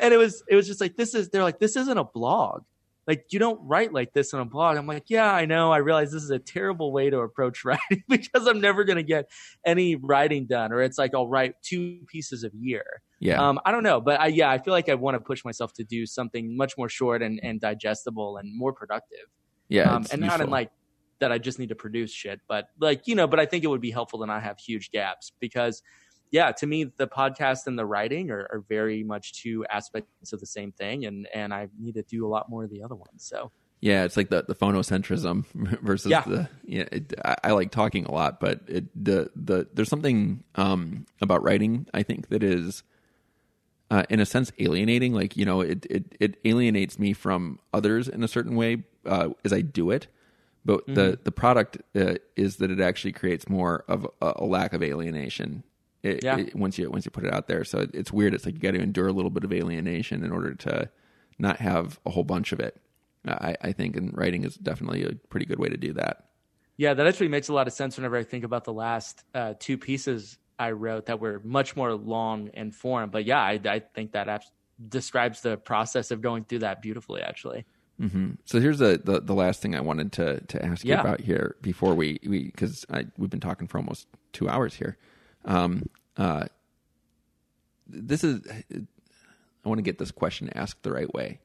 [0.00, 2.62] and it was it was just like this is they're like this isn't a blog
[3.06, 5.78] like you don't write like this on a blog i'm like yeah i know i
[5.78, 9.28] realize this is a terrible way to approach writing because i'm never going to get
[9.64, 13.48] any writing done or it's like i'll write two pieces a year Yeah.
[13.48, 15.72] um, i don't know but I, yeah i feel like i want to push myself
[15.74, 19.26] to do something much more short and, and digestible and more productive
[19.72, 19.94] yeah.
[19.94, 20.70] um, and not in like
[21.20, 23.68] that I just need to produce shit, but like you know, but I think it
[23.68, 25.82] would be helpful to not have huge gaps because,
[26.30, 30.40] yeah, to me the podcast and the writing are, are very much two aspects of
[30.40, 32.96] the same thing, and and I need to do a lot more of the other
[32.96, 33.24] ones.
[33.24, 35.46] So Yeah, it's like the the phonocentrism
[35.82, 36.22] versus Yeah.
[36.22, 36.88] the yeah.
[36.90, 41.42] It, I, I like talking a lot, but it the the there's something um about
[41.42, 42.82] writing I think that is.
[43.92, 45.12] Uh, in a sense, alienating.
[45.12, 49.28] Like you know, it, it it alienates me from others in a certain way uh,
[49.44, 50.06] as I do it.
[50.64, 54.72] But the the product uh, is that it actually creates more of a, a lack
[54.72, 55.62] of alienation.
[56.02, 56.38] It, Yeah.
[56.38, 58.32] it- once you once you put it out there, so it, it's weird.
[58.32, 60.88] It's like you got to endure a little bit of alienation in order to
[61.38, 62.80] not have a whole bunch of it.
[63.26, 66.24] I, I think, and writing is definitely a pretty good way to do that.
[66.76, 69.54] yeah, that actually makes a lot of sense whenever I think about the last uh,
[69.60, 73.10] two pieces I wrote that were much more long and form.
[73.10, 74.52] But yeah, I, I think that abs-
[74.88, 77.20] describes the process of going through that beautifully.
[77.20, 77.64] Actually,
[77.98, 81.20] hmm So here's the, the the last thing I wanted to to ask you about
[81.20, 82.86] here before we we because
[83.18, 84.96] we've been talking for almost two hours here.
[85.44, 86.44] Um, uh,
[87.88, 88.40] this is
[88.74, 91.40] I want to get this question asked the right way.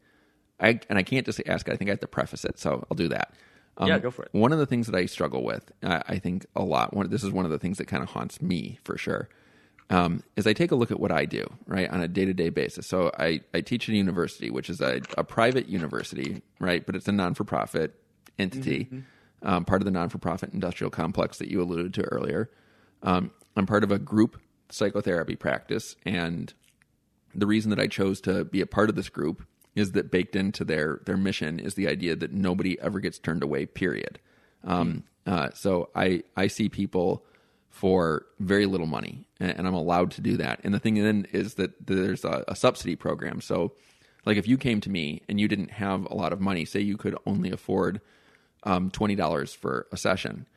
[0.59, 1.74] I and I can't just ask it.
[1.74, 3.34] I think I have to preface it, so I'll do that.
[3.78, 4.30] Um, Yeah, go for it.
[4.32, 6.93] One of the things that I struggle with, I, I think a lot.
[6.93, 9.30] One, this is one of the things that kind of haunts me for sure.
[9.89, 12.34] Um, is I take a look at what I do right on a day to
[12.34, 12.86] day basis.
[12.88, 16.86] So I, I teach at a university, which is a, a private university, right?
[16.86, 17.95] But it's a non for profit
[18.38, 18.89] entity,
[19.43, 22.49] um, part of the non for profit industrial complex that you alluded to earlier.
[23.01, 26.53] Um, I'm part of a group psychotherapy practice, and
[27.34, 29.45] the reason that I chose to be a part of this group
[29.78, 33.43] is that baked into their their mission is the idea that nobody ever gets turned
[33.43, 33.67] away.
[33.67, 34.19] Period.
[34.63, 37.23] Um, uh, so I I see people
[37.69, 40.61] for very little money, and, and I'm allowed to do that.
[40.63, 43.39] And the thing then is that there's a, a subsidy program.
[43.39, 43.73] So,
[44.25, 46.80] like if you came to me and you didn't have a lot of money, say
[46.80, 48.01] you could only afford
[48.63, 50.47] um, twenty dollars for a session,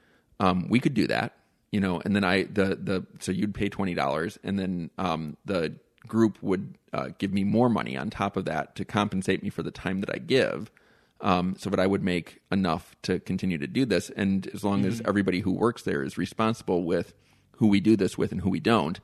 [0.41, 1.35] um, we could do that,
[1.71, 2.01] you know.
[2.03, 5.75] And then I the the so you'd pay twenty dollars, and then um, the
[6.07, 9.63] group would uh, give me more money on top of that to compensate me for
[9.63, 10.71] the time that I give,
[11.21, 14.11] um, so that I would make enough to continue to do this.
[14.17, 17.15] And as long as everybody who works there is responsible with
[17.57, 18.99] who we do this with and who we don't,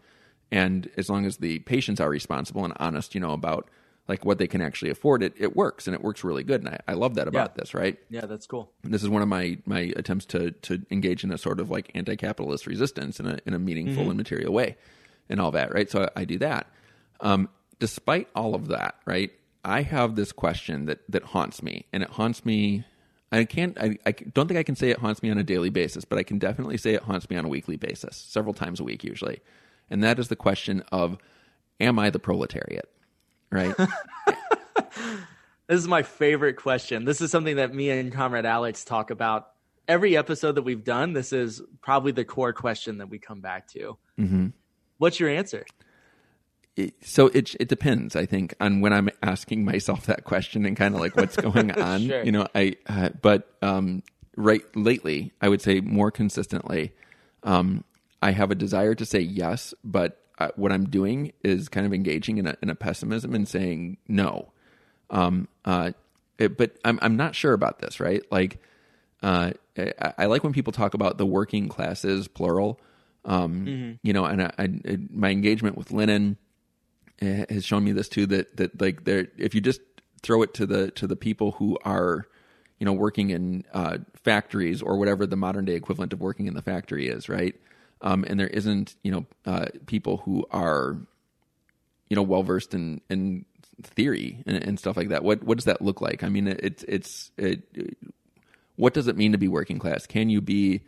[0.51, 3.69] and as long as the patients are responsible and honest, you know about
[4.09, 6.63] like what they can actually afford, it it works and it works really good.
[6.65, 7.61] And I, I love that about Yeah.
[7.63, 7.99] this, right?
[8.09, 8.71] yeah, that's cool.
[8.85, 11.91] this is one of my my attempts to to engage in a sort of like
[11.95, 14.77] anti-capitalist resistance in a in a meaningful and material way
[15.29, 16.69] and all that right so I, I do that
[17.21, 17.49] um
[17.79, 19.33] despite all of that right
[19.65, 22.85] i have this question that that haunts me and it haunts me
[23.33, 25.71] i can't I, I don't think i can say it haunts me on a daily
[25.71, 28.81] basis but i can definitely say it haunts me on a weekly basis several times
[28.81, 29.41] a week usually
[29.91, 31.19] and that is the question of
[31.81, 32.91] am i the proletariat
[33.51, 33.75] right
[35.69, 37.05] This is my favorite question.
[37.05, 39.49] This is something that me and Comrade Alex talk about
[39.89, 43.67] every episode that we've done, this is probably the core question that we come back
[43.69, 43.97] to.
[44.19, 44.49] Mm-hmm.
[44.99, 45.65] What's your answer?
[47.01, 50.95] So it it depends, I think, on when I'm asking myself that question and kind
[50.95, 52.07] of like what's going on.
[52.07, 52.23] Sure.
[52.23, 54.03] You know, I uh, but um,
[54.37, 56.93] right lately, I would say more consistently,
[57.43, 57.85] um,
[58.21, 61.95] I have a desire to say yes, but uh, what I'm doing is kind of
[61.95, 64.53] engaging in a, in a pessimism and saying no.
[65.09, 65.93] Um, uh,
[66.39, 68.23] it, but I'm I'm not sure about this, right?
[68.31, 68.59] Like,
[69.23, 72.81] uh, I, I like when people talk about the working classes, plural.
[73.25, 76.46] Um, You know, and I, I, my engagement with Lenin eh,
[77.21, 78.27] has shown me this too.
[78.27, 79.81] That that like there, if you just
[80.23, 82.27] throw it to the to the people who are,
[82.79, 86.55] you know, working in uh, factories or whatever the modern day equivalent of working in
[86.55, 87.55] the factory is, right?
[88.03, 90.99] Um, and there isn't, you know, uh, people who are,
[92.11, 93.45] you know, well versed in in
[93.83, 95.25] theory and, and stuff like that.
[95.25, 96.23] What what does that look like?
[96.23, 97.97] I mean, it's it's it,
[98.77, 100.07] what does it mean to be working class?
[100.07, 100.83] Can you be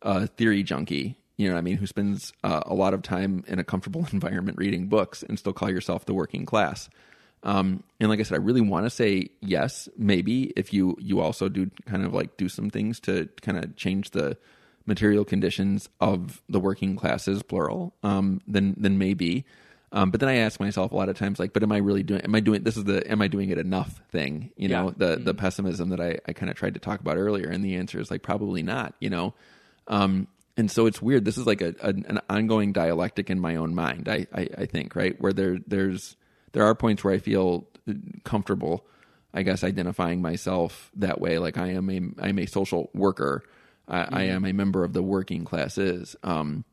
[0.00, 1.18] a theory junkie?
[1.42, 4.06] You know, what I mean, who spends uh, a lot of time in a comfortable
[4.12, 6.88] environment reading books and still call yourself the working class?
[7.42, 11.18] Um, and like I said, I really want to say yes, maybe if you you
[11.18, 14.36] also do kind of like do some things to kind of change the
[14.86, 17.92] material conditions of the working classes, plural.
[18.04, 19.44] Um, then then maybe.
[19.94, 22.02] Um, but then I ask myself a lot of times, like, but am I really
[22.04, 22.20] doing?
[22.22, 22.62] Am I doing?
[22.62, 24.50] This is the am I doing it enough thing?
[24.56, 24.92] You know, Yeah.
[25.16, 27.74] the the pessimism that I I kind of tried to talk about earlier, and the
[27.74, 28.94] answer is like probably not.
[29.00, 29.34] You know,
[29.88, 31.24] um, and so it's weird.
[31.24, 34.08] This is like a, a an ongoing dialectic in my own mind.
[34.08, 36.16] I, I I think right where there there's
[36.52, 37.66] there are points where I feel
[38.24, 38.86] comfortable.
[39.34, 43.42] I guess identifying myself that way, like I am a I'm a social worker.
[43.88, 46.16] I, I am a member of the working classes.
[46.22, 46.64] Um,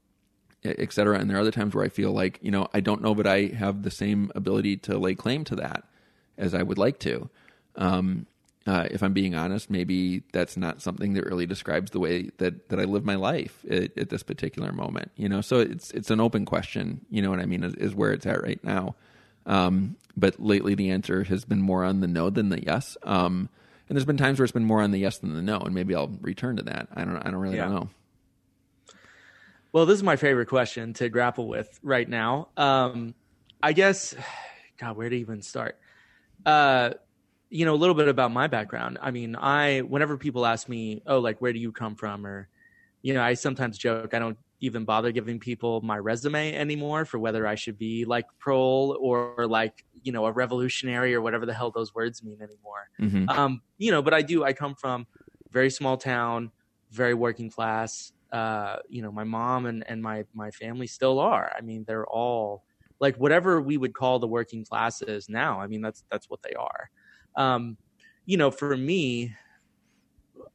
[0.64, 1.18] et cetera.
[1.18, 3.28] And there are other times where I feel like, you know, I don't know, but
[3.28, 5.86] I have the same ability to lay claim to that
[6.38, 7.30] as I would like to.
[7.76, 8.26] Um,
[8.68, 12.70] uh, if I'm being honest, maybe that's not something that really describes the way that,
[12.70, 15.12] that I live my life at, at this particular moment.
[15.16, 17.02] You know, so it's it's an open question.
[17.10, 17.64] You know what I mean?
[17.64, 18.96] Is, is where it's at right now.
[19.46, 22.98] Um, but lately, the answer has been more on the no than the yes.
[23.04, 23.50] Um,
[23.88, 25.74] and there's been times where it's been more on the yes than the no, and
[25.74, 26.90] maybe I'll return to that.
[26.94, 27.16] I don't.
[27.18, 27.66] I don't really Yeah.
[27.66, 27.90] don't know.
[29.72, 32.50] Well, this is my favorite question to grapple with right now.
[32.58, 33.14] Um,
[33.62, 34.16] I guess,
[34.78, 35.80] God, where to even start?
[36.46, 36.92] Uh,
[37.50, 38.98] you know, a little bit about my background.
[39.02, 42.26] I mean, I, whenever people ask me, oh, like, where do you come from?
[42.26, 42.50] Or,
[43.02, 47.18] you know, I sometimes joke, I don't even bother giving people my resume anymore for
[47.18, 51.54] whether I should be like prole or like, you know, a revolutionary or whatever the
[51.54, 54.44] hell those words mean anymore hmm um, you know, but I do.
[54.44, 55.08] I come from
[55.52, 56.52] very small town,
[56.90, 58.12] very working class.
[58.32, 61.52] Uh, you know, my mom and and my my family still are.
[61.56, 62.64] I mean, they're all
[63.00, 65.60] like whatever we would call the working classes now.
[65.62, 66.90] I mean, that's that's what they are.
[67.40, 67.78] Um,
[68.28, 69.34] you know, for me,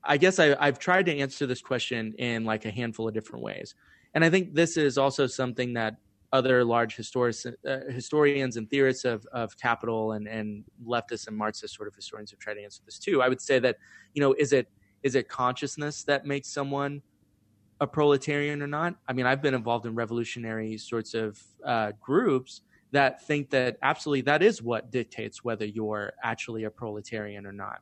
[0.04, 3.42] I guess I, I've tried to answer this question in like a handful of different
[3.42, 3.74] ways,
[4.14, 5.96] and I think this is also something that
[6.34, 11.76] other large historic, uh, historians and theorists of, of capital and, and leftists and Marxist
[11.76, 13.22] sort of historians have tried to answer this too.
[13.22, 13.76] I would say that,
[14.14, 14.68] you know, is it
[15.04, 17.02] is it consciousness that makes someone
[17.80, 18.96] a proletarian or not?
[19.06, 22.62] I mean, I've been involved in revolutionary sorts of uh, groups
[22.94, 27.80] that think that absolutely that is what dictates whether you're actually a proletarian or not.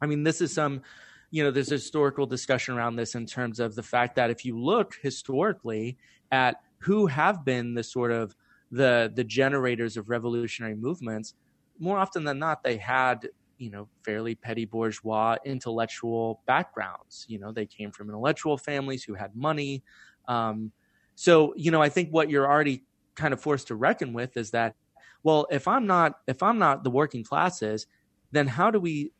[0.00, 0.82] I mean, this is some,
[1.30, 4.44] you know, there's a historical discussion around this in terms of the fact that if
[4.44, 5.96] you look historically
[6.32, 8.34] at who have been the sort of
[8.72, 11.34] the the generators of revolutionary movements,
[11.78, 13.28] more often than not, they had
[13.58, 17.26] you know fairly petty bourgeois intellectual backgrounds.
[17.28, 19.84] You know, they came from intellectual families who had money.
[20.26, 20.72] Um,
[21.14, 22.82] so you know, I think what you're already
[23.14, 24.74] kind of forced to reckon with is that,
[25.22, 27.86] well, if I'm not if I'm not the working classes,
[28.32, 29.12] then how do we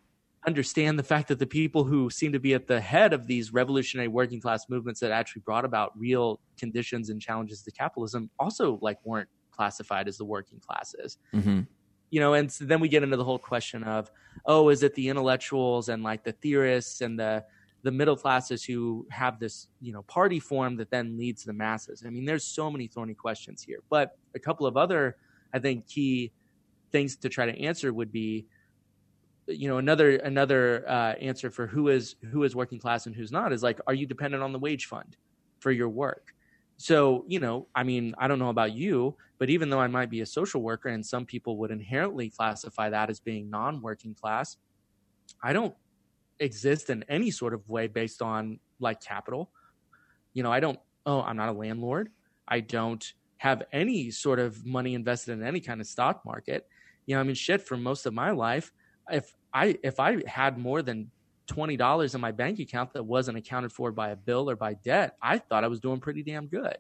[0.47, 3.53] understand the fact that the people who seem to be at the head of these
[3.53, 8.79] revolutionary working class movements that actually brought about real conditions and challenges to capitalism also
[8.83, 11.19] like weren't classified as the working classes?
[11.33, 11.61] Hmm
[12.13, 14.09] you know and so then we get into the whole question of
[14.47, 17.43] oh is it the intellectuals and like the theorists and the
[17.83, 22.05] the middle classes who have this you know party form that then leads the masses.
[22.07, 25.17] I mean there's so many thorny questions here but a couple of other
[25.53, 26.33] i think key
[26.91, 28.47] things to try to answer would be
[29.47, 33.33] you know another another uh, answer for who is who is working class and who's
[33.33, 35.17] not is like are you dependent on the wage fund
[35.59, 36.35] for your work?
[36.77, 40.11] So you know i mean i don't know about you but even though i might
[40.11, 44.57] be a social worker and some people would inherently classify that as being non-working class
[45.43, 45.75] i don't
[46.43, 49.51] exist in any sort of way based on like capital.
[50.35, 52.11] You know i don't oh i'm not a landlord.
[52.49, 53.05] I don't
[53.39, 56.67] have any sort of money invested in any kind of stock market.
[57.07, 58.73] You know i mean shit for most of my life
[59.11, 61.11] if i if i had more than
[61.47, 64.75] twenty dollars in my bank account that wasn't accounted for by a bill or by
[64.75, 66.77] debt, I thought I was doing pretty damn good.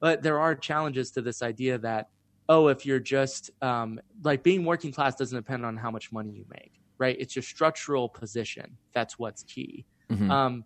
[0.00, 2.08] But there are challenges to this idea that
[2.48, 6.32] oh, if you're just um, like being working class doesn't depend on how much money
[6.32, 7.16] you make, right?
[7.18, 9.86] It's your structural position that's what's key.
[10.10, 10.30] Mm-hmm.
[10.30, 10.64] Um,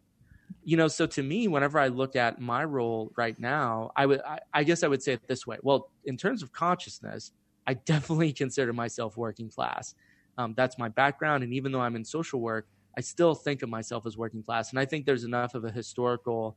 [0.64, 4.20] you know, so to me, whenever I look at my role right now, I would,
[4.22, 5.58] I, I guess I would say it this way.
[5.62, 7.32] Well, in terms of consciousness,
[7.66, 9.94] I definitely consider myself working class.
[10.36, 12.66] Um, that's my background, and even though I'm in social work,
[12.96, 14.70] I still think of myself as working class.
[14.70, 16.56] And I think there's enough of a historical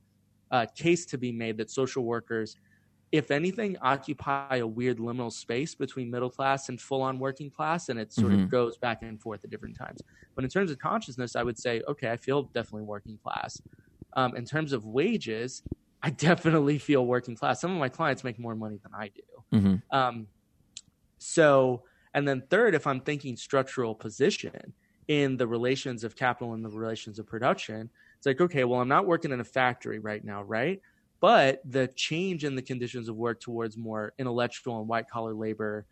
[0.51, 2.55] uh, case to be made that social workers,
[3.11, 7.89] if anything, occupy a weird liminal space between middle class and full on working class,
[7.89, 8.43] and it sort mm-hmm.
[8.43, 10.01] of goes back and forth at different times.
[10.35, 13.61] But in terms of consciousness, I would say, okay, I feel definitely working class.
[14.13, 15.63] Um, in terms of wages,
[16.03, 17.61] I definitely feel working class.
[17.61, 19.57] Some of my clients make more money than I do.
[19.57, 19.97] Mm-hmm.
[19.97, 20.27] Um,
[21.17, 21.83] so,
[22.13, 24.73] and then third, if I'm thinking structural position
[25.07, 28.87] in the relations of capital and the relations of production, it's like, okay, well, I'm
[28.89, 30.81] not working in a factory right now, right?
[31.19, 35.85] But the change in the conditions of work towards more intellectual and white collar labor,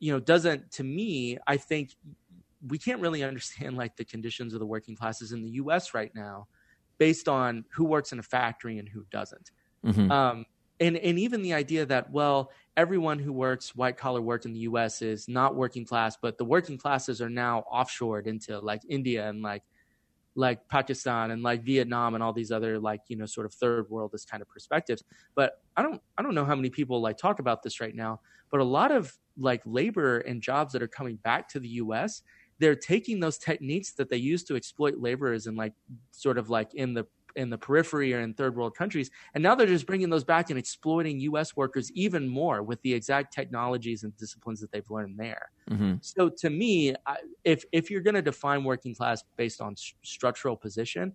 [0.00, 1.90] you know, doesn't, to me, I think
[2.66, 6.12] we can't really understand like the conditions of the working classes in the US right
[6.14, 6.48] now
[6.98, 9.50] based on who works in a factory and who doesn't.
[9.84, 10.10] Mm-hmm.
[10.10, 10.46] Um,
[10.80, 14.60] and and even the idea that well everyone who works white collar work in the
[14.60, 19.28] US is not working class but the working classes are now offshored into like India
[19.28, 19.62] and like
[20.34, 23.88] like Pakistan and like Vietnam and all these other like you know sort of third
[23.88, 25.02] worldist kind of perspectives.
[25.34, 28.20] But I don't I don't know how many people like talk about this right now
[28.54, 32.22] but a lot of like labor and jobs that are coming back to the US
[32.60, 35.72] they're taking those techniques that they use to exploit laborers and like
[36.12, 37.04] sort of like in the
[37.36, 39.10] in the periphery or in third world countries.
[39.34, 42.92] And now they're just bringing those back and exploiting US workers even more with the
[42.92, 45.50] exact technologies and disciplines that they've learned there.
[45.70, 45.94] Mm-hmm.
[46.00, 46.94] So to me,
[47.44, 51.12] if, if you're going to define working class based on st- structural position,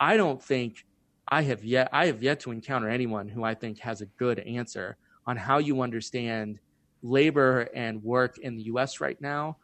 [0.00, 0.84] I don't think
[1.28, 4.40] I have yet, I have yet to encounter anyone who I think has a good
[4.40, 4.96] answer
[5.26, 6.58] on how you understand
[7.02, 9.58] labor and work in the US right now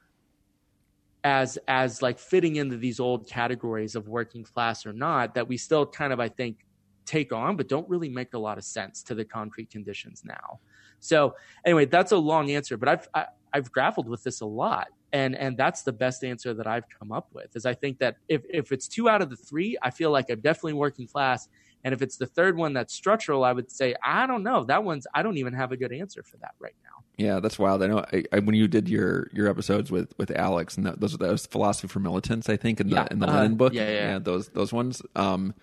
[1.25, 5.57] as as like fitting into these old categories of working class or not that we
[5.57, 6.64] still kind of I think
[7.05, 10.61] take on but don't really make a lot of sense to the concrete conditions now.
[11.01, 14.43] So anyway, that's a long answer, but I've I, have i have grappled with this
[14.43, 17.57] a lot, and and that's the best answer that I've come up with.
[17.57, 20.31] Is I think that if if it's two out of the three, I feel like
[20.31, 21.49] I'm definitely working class,
[21.85, 24.64] and if it's the third one that's structural, I would say I don't know.
[24.64, 27.05] That one's I don't even have a good answer for that right now.
[27.16, 27.83] Yeah, that's wild.
[27.83, 31.01] I know I, I, when you did your your episodes with with Alex and that,
[31.01, 33.09] those those philosophy for militants, I think in the yeah.
[33.11, 33.72] in the uh, Lenin book.
[33.74, 35.03] Yeah, yeah, yeah, those those ones.
[35.14, 35.55] Um,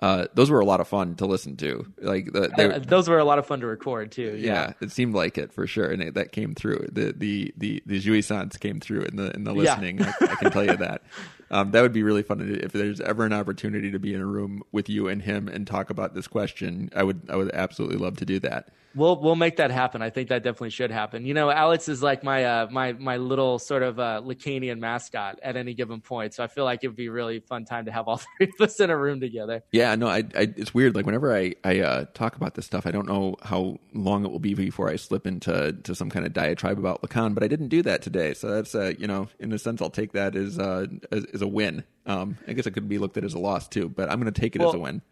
[0.00, 1.90] uh, those were a lot of fun to listen to.
[1.98, 4.36] Like the, they, uh, those were a lot of fun to record too.
[4.38, 6.88] Yeah, yeah it seemed like it for sure, and it, that came through.
[6.92, 10.00] The the the the jouissance came through in the in the listening.
[10.00, 10.12] Yeah.
[10.20, 11.02] I, I, can tell you that.
[11.50, 14.26] Um, that would be really fun if there's ever an opportunity to be in a
[14.26, 16.90] room with you and him and talk about this question.
[16.94, 18.68] I would I would absolutely love to do that.
[18.96, 20.00] We'll we'll make that happen.
[20.00, 21.26] I think that definitely should happen.
[21.26, 25.38] You know, Alex is like my uh, my my little sort of uh, Lacanian mascot
[25.42, 26.32] at any given point.
[26.32, 28.50] So I feel like it would be a really fun time to have all three
[28.58, 29.62] of us in a room together.
[29.70, 30.94] Yeah, no, I, I it's weird.
[30.94, 34.30] Like whenever I I uh, talk about this stuff, I don't know how long it
[34.30, 37.34] will be before I slip into to some kind of diatribe about Lacan.
[37.34, 39.90] But I didn't do that today, so that's uh, you know, in a sense, I'll
[39.90, 41.84] take that as uh, as, as a win.
[42.06, 44.32] Um, I guess it could be looked at as a loss too, but I'm going
[44.32, 45.02] to take it well, as a win.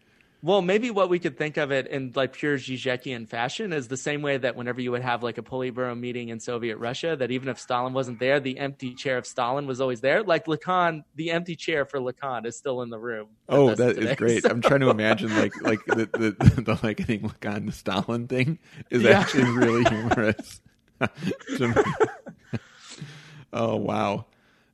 [0.45, 3.97] Well, maybe what we could think of it in like pure Zizekian fashion is the
[3.97, 7.31] same way that whenever you would have like a Politburo meeting in Soviet Russia, that
[7.31, 10.21] even if Stalin wasn't there, the empty chair of Stalin was always there.
[10.21, 13.29] Like Lacan, the empty chair for Lacan is still in the room.
[13.49, 14.43] Oh, that today, is great.
[14.43, 14.49] So.
[14.51, 17.71] I'm trying to imagine like like the the, the, the like I think Lacan the
[17.71, 18.59] Stalin thing
[18.91, 19.21] is yeah.
[19.21, 20.61] actually really humorous.
[23.51, 24.27] oh wow.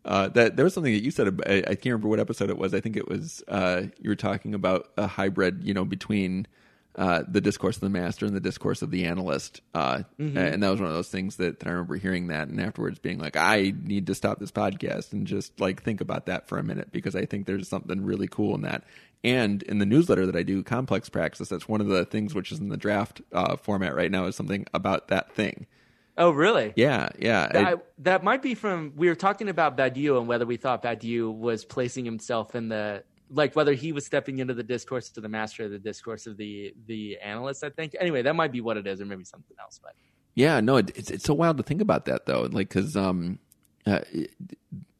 [0.03, 1.41] Uh, that there was something that you said.
[1.45, 2.73] I, I, can't remember what episode it was.
[2.73, 6.47] I think it was uh, you were talking about a hybrid, you know, between
[6.95, 9.61] uh, the discourse of the master and the discourse of the analyst.
[9.73, 10.37] Uh, mm-hmm.
[10.37, 12.99] And that was one of those things that, that, I remember hearing that and afterwards
[12.99, 16.57] being like, I need to stop this podcast and just like think about that for
[16.57, 18.83] a minute because I think there's something really cool in that.
[19.23, 22.51] And in the newsletter that I do, Complex Praxis, that's one of the things which
[22.51, 25.67] is in the draft uh, format right now is something about that thing.
[26.21, 26.71] Oh, really?
[26.75, 27.47] Yeah, yeah.
[27.47, 31.35] That, that might be from we were talking about Badiou and whether we thought Badiou
[31.35, 35.29] was placing himself in the like whether he was stepping into the discourse to the
[35.29, 37.63] master of the discourse of the the analyst.
[37.63, 39.79] I think anyway, that might be what it is, or maybe something else.
[39.81, 39.93] But
[40.35, 43.39] yeah, no, it, it's it's so wild to think about that though, like because um,
[43.87, 44.01] uh,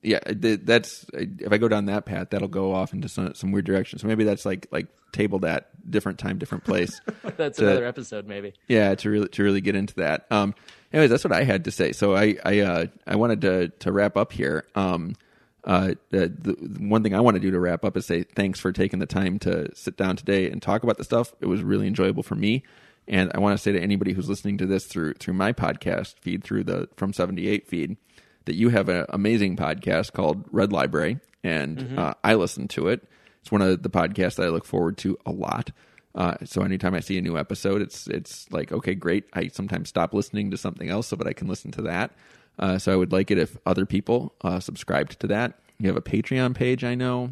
[0.04, 3.66] yeah, that's if I go down that path, that'll go off into some, some weird
[3.66, 4.00] direction.
[4.00, 7.00] So maybe that's like like tabled at different time, different place.
[7.38, 8.54] that's to, another episode, maybe.
[8.68, 10.26] Yeah, to really to really get into that.
[10.32, 10.56] Um,
[10.92, 11.92] anyways, that's what I had to say.
[11.92, 14.66] So I I uh, I wanted to to wrap up here.
[14.74, 15.16] Um,
[15.64, 18.60] uh, the, the one thing I want to do to wrap up is say thanks
[18.60, 21.34] for taking the time to sit down today and talk about the stuff.
[21.40, 22.64] It was really enjoyable for me.
[23.08, 26.16] And I want to say to anybody who's listening to this through through my podcast
[26.20, 27.98] feed, through the From 78 feed,
[28.46, 32.00] that you have an amazing podcast called Red Library, and mm-hmm.
[32.00, 33.04] uh, I listen to it.
[33.42, 35.72] It's one of the podcasts that I look forward to a lot.
[36.14, 39.26] Uh, so anytime I see a new episode, it's it's like okay, great.
[39.34, 42.12] I sometimes stop listening to something else so that I can listen to that.
[42.60, 45.60] Uh, so I would like it if other people uh, subscribed to that.
[45.80, 47.32] You have a Patreon page, I know.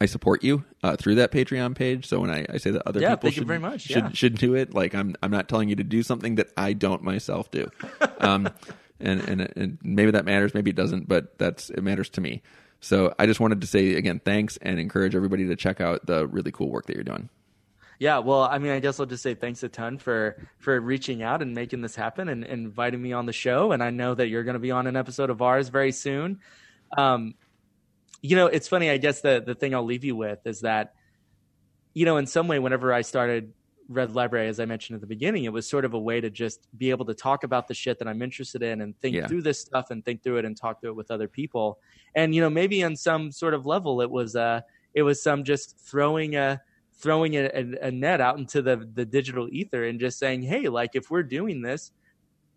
[0.00, 2.06] I support you uh, through that Patreon page.
[2.06, 3.82] So when I, I say that other yeah, people should, much.
[3.82, 6.72] should, should do it, like I'm I'm not telling you to do something that I
[6.72, 7.70] don't myself do.
[8.20, 8.48] Um,
[9.04, 12.42] and, and and maybe that matters, maybe it doesn't, but that's it matters to me.
[12.80, 16.26] So I just wanted to say again, thanks, and encourage everybody to check out the
[16.26, 17.28] really cool work that you're doing.
[17.98, 21.22] Yeah, well, I mean, I guess I'll just say thanks a ton for for reaching
[21.22, 23.72] out and making this happen and, and inviting me on the show.
[23.72, 26.40] And I know that you're going to be on an episode of ours very soon.
[26.98, 27.34] Um,
[28.20, 28.90] you know, it's funny.
[28.90, 30.94] I guess the the thing I'll leave you with is that,
[31.94, 33.52] you know, in some way, whenever I started
[33.88, 36.30] Red Library, as I mentioned at the beginning, it was sort of a way to
[36.30, 39.26] just be able to talk about the shit that I'm interested in and think yeah.
[39.26, 41.78] through this stuff and think through it and talk through it with other people.
[42.14, 44.62] And you know, maybe on some sort of level, it was uh,
[44.94, 46.60] it was some just throwing a
[46.96, 50.68] throwing a, a, a net out into the the digital ether and just saying, hey,
[50.68, 51.92] like if we're doing this,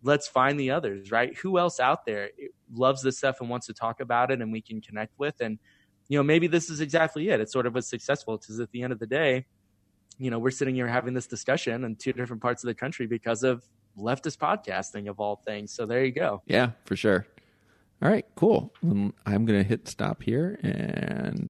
[0.02, 1.36] let's find the others, right?
[1.38, 2.30] Who else out there
[2.72, 5.58] loves this stuff and wants to talk about it and we can connect with and
[6.08, 7.38] you know, maybe this is exactly it.
[7.38, 9.44] It's sort of was successful because at the end of the day,
[10.18, 13.06] you know, we're sitting here having this discussion in two different parts of the country
[13.06, 13.64] because of
[13.96, 15.72] leftist podcasting of all things.
[15.72, 16.42] So there you go.
[16.46, 17.26] Yeah, for sure.
[18.02, 18.72] All right, cool.
[18.82, 21.48] Um, I'm going to hit stop here and